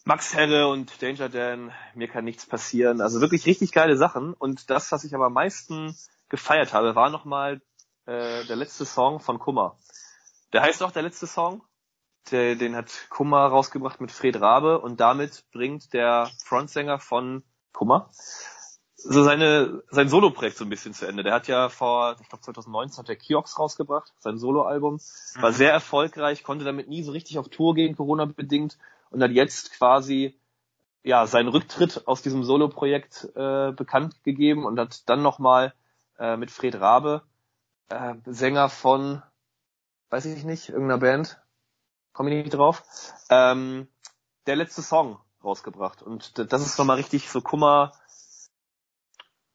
[0.05, 3.01] Max Herre und Danger Dan, mir kann nichts passieren.
[3.01, 4.33] Also wirklich richtig geile Sachen.
[4.33, 5.95] Und das, was ich aber am meisten
[6.29, 7.61] gefeiert habe, war nochmal
[8.05, 9.75] äh, der letzte Song von Kummer.
[10.53, 11.63] Der heißt auch der letzte Song.
[12.31, 18.09] Der, den hat Kummer rausgebracht mit Fred Rabe und damit bringt der Frontsänger von Kummer
[19.03, 21.23] so seine, sein Solo-Projekt so ein bisschen zu Ende.
[21.23, 24.99] Der hat ja vor, ich glaube 2019 hat der Kiox rausgebracht, sein Solo-Album.
[25.35, 25.55] War mhm.
[25.55, 28.77] sehr erfolgreich, konnte damit nie so richtig auf Tour gehen, Corona-bedingt.
[29.09, 30.37] Und hat jetzt quasi,
[31.03, 35.73] ja, seinen Rücktritt aus diesem Solo-Projekt äh, bekannt gegeben und hat dann nochmal
[36.19, 37.23] äh, mit Fred Rabe,
[37.89, 39.23] äh, Sänger von,
[40.09, 41.41] weiß ich nicht, irgendeiner Band,
[42.13, 42.83] komme ich nicht drauf,
[43.29, 43.87] ähm,
[44.47, 46.01] der letzte Song rausgebracht.
[46.01, 47.93] Und das ist nochmal richtig so Kummer,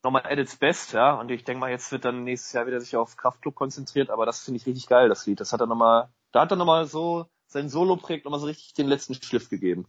[0.02, 1.14] nochmal at its best, ja.
[1.14, 4.26] Und ich denke mal, jetzt wird dann nächstes Jahr wieder sich auf Kraftclub konzentriert, aber
[4.26, 5.40] das finde ich richtig geil, das Lied.
[5.40, 8.86] Das hat er nochmal, da hat er nochmal so sein Solo-Projekt nochmal so richtig den
[8.86, 9.86] letzten Schliff gegeben.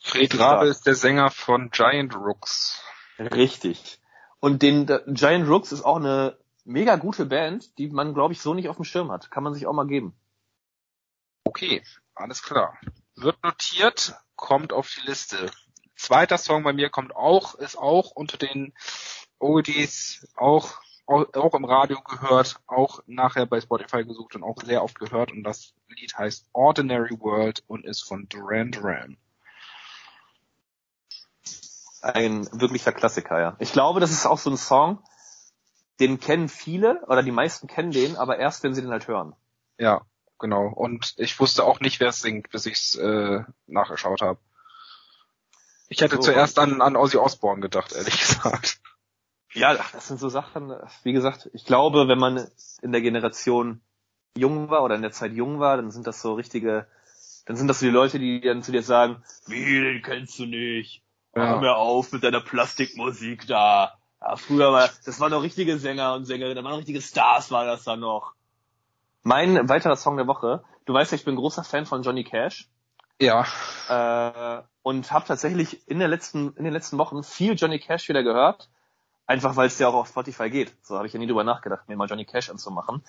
[0.00, 2.82] Fred Rabe ist der Sänger von Giant Rooks.
[3.18, 4.00] Richtig.
[4.40, 6.38] Und den Giant Rooks ist auch eine
[6.68, 9.30] mega gute Band, die man, glaube ich, so nicht auf dem Schirm hat.
[9.30, 10.14] Kann man sich auch mal geben.
[11.44, 11.82] Okay,
[12.14, 12.78] alles klar.
[13.16, 15.50] Wird notiert, kommt auf die Liste.
[15.96, 18.74] Zweiter Song bei mir kommt auch, ist auch unter den
[19.38, 20.74] Oldies, auch,
[21.06, 25.32] auch, auch im Radio gehört, auch nachher bei Spotify gesucht und auch sehr oft gehört
[25.32, 29.16] und das Lied heißt Ordinary World und ist von Duran Duran.
[32.00, 33.56] Ein wirklicher Klassiker, ja.
[33.58, 35.02] Ich glaube, das ist auch so ein Song,
[36.00, 39.34] den kennen viele oder die meisten kennen den, aber erst wenn sie den halt hören.
[39.78, 40.02] Ja,
[40.38, 40.68] genau.
[40.68, 44.38] Und ich wusste auch nicht, wer es singt, bis ich es äh, nachgeschaut habe.
[45.88, 48.80] Ich hätte so, zuerst an, an Ozzy Osbourne gedacht, ehrlich gesagt.
[49.54, 52.46] Ja, das sind so Sachen, wie gesagt, ich glaube, wenn man
[52.82, 53.80] in der Generation
[54.36, 56.86] jung war oder in der Zeit jung war, dann sind das so richtige,
[57.46, 60.44] dann sind das so die Leute, die dann zu dir sagen, wie, den kennst du
[60.44, 61.02] nicht?
[61.34, 61.48] Ja.
[61.48, 63.97] Hör mir auf mit deiner Plastikmusik da.
[64.20, 67.50] Ja, früher war, das waren noch richtige Sänger und Sängerinnen, da waren noch richtige Stars,
[67.50, 68.34] war das dann noch.
[69.22, 72.68] Mein weiterer Song der Woche, du weißt ja, ich bin großer Fan von Johnny Cash.
[73.20, 73.46] Ja.
[73.88, 78.22] Äh, und habe tatsächlich in, der letzten, in den letzten Wochen viel Johnny Cash wieder
[78.22, 78.70] gehört.
[79.26, 80.72] Einfach weil es ja auch auf Spotify geht.
[80.82, 83.04] So habe ich ja nie drüber nachgedacht, mir mal Johnny Cash anzumachen.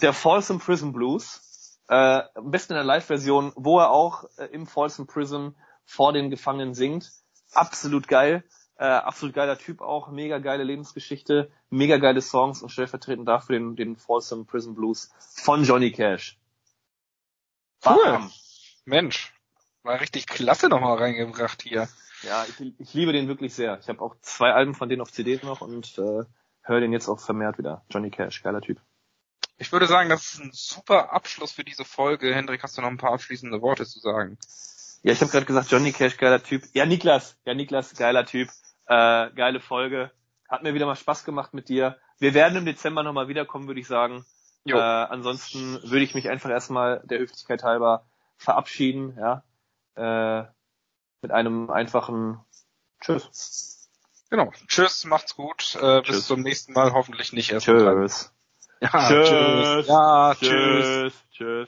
[0.00, 4.66] Der Folsom Prison Blues, äh, am besten in der Live-Version, wo er auch äh, im
[4.66, 5.54] Folsom Prison
[5.84, 7.10] vor den Gefangenen singt.
[7.52, 8.44] Absolut geil.
[8.78, 13.74] Äh, absolut geiler Typ auch, mega geile Lebensgeschichte, mega geile Songs und stellvertretend dafür den,
[13.74, 16.38] den Folsom Prison Blues von Johnny Cash.
[17.84, 17.96] Cool.
[18.04, 18.32] Bam.
[18.84, 19.32] Mensch,
[19.82, 21.88] war richtig klasse nochmal reingebracht hier.
[22.22, 23.78] Ja, ich, ich liebe den wirklich sehr.
[23.80, 26.24] Ich habe auch zwei Alben von denen auf CD noch und äh,
[26.62, 27.84] höre den jetzt auch vermehrt wieder.
[27.90, 28.80] Johnny Cash, geiler Typ.
[29.56, 32.32] Ich würde sagen, das ist ein super Abschluss für diese Folge.
[32.32, 34.38] Hendrik, hast du noch ein paar abschließende Worte zu sagen?
[35.02, 36.64] Ja, ich habe gerade gesagt, Johnny Cash, geiler Typ.
[36.74, 38.48] Ja, Niklas, ja, Niklas, geiler Typ.
[38.88, 40.10] Äh, geile Folge.
[40.48, 41.98] Hat mir wieder mal Spaß gemacht mit dir.
[42.18, 44.24] Wir werden im Dezember nochmal wiederkommen, würde ich sagen.
[44.64, 49.44] Äh, ansonsten würde ich mich einfach erstmal der Höflichkeit halber verabschieden, ja.
[49.94, 50.46] Äh,
[51.22, 52.40] mit einem einfachen
[53.00, 53.88] Tschüss.
[54.30, 54.52] Genau.
[54.66, 55.76] Tschüss, macht's gut.
[55.76, 56.16] Äh, tschüss.
[56.16, 57.66] Bis zum nächsten Mal, hoffentlich nicht erst.
[57.66, 58.32] Tschüss.
[58.80, 59.28] Ja, tschüss.
[59.28, 59.86] tschüss.
[59.88, 60.48] Ja, tschüss.
[60.48, 61.14] Tschüss.
[61.30, 61.66] tschüss.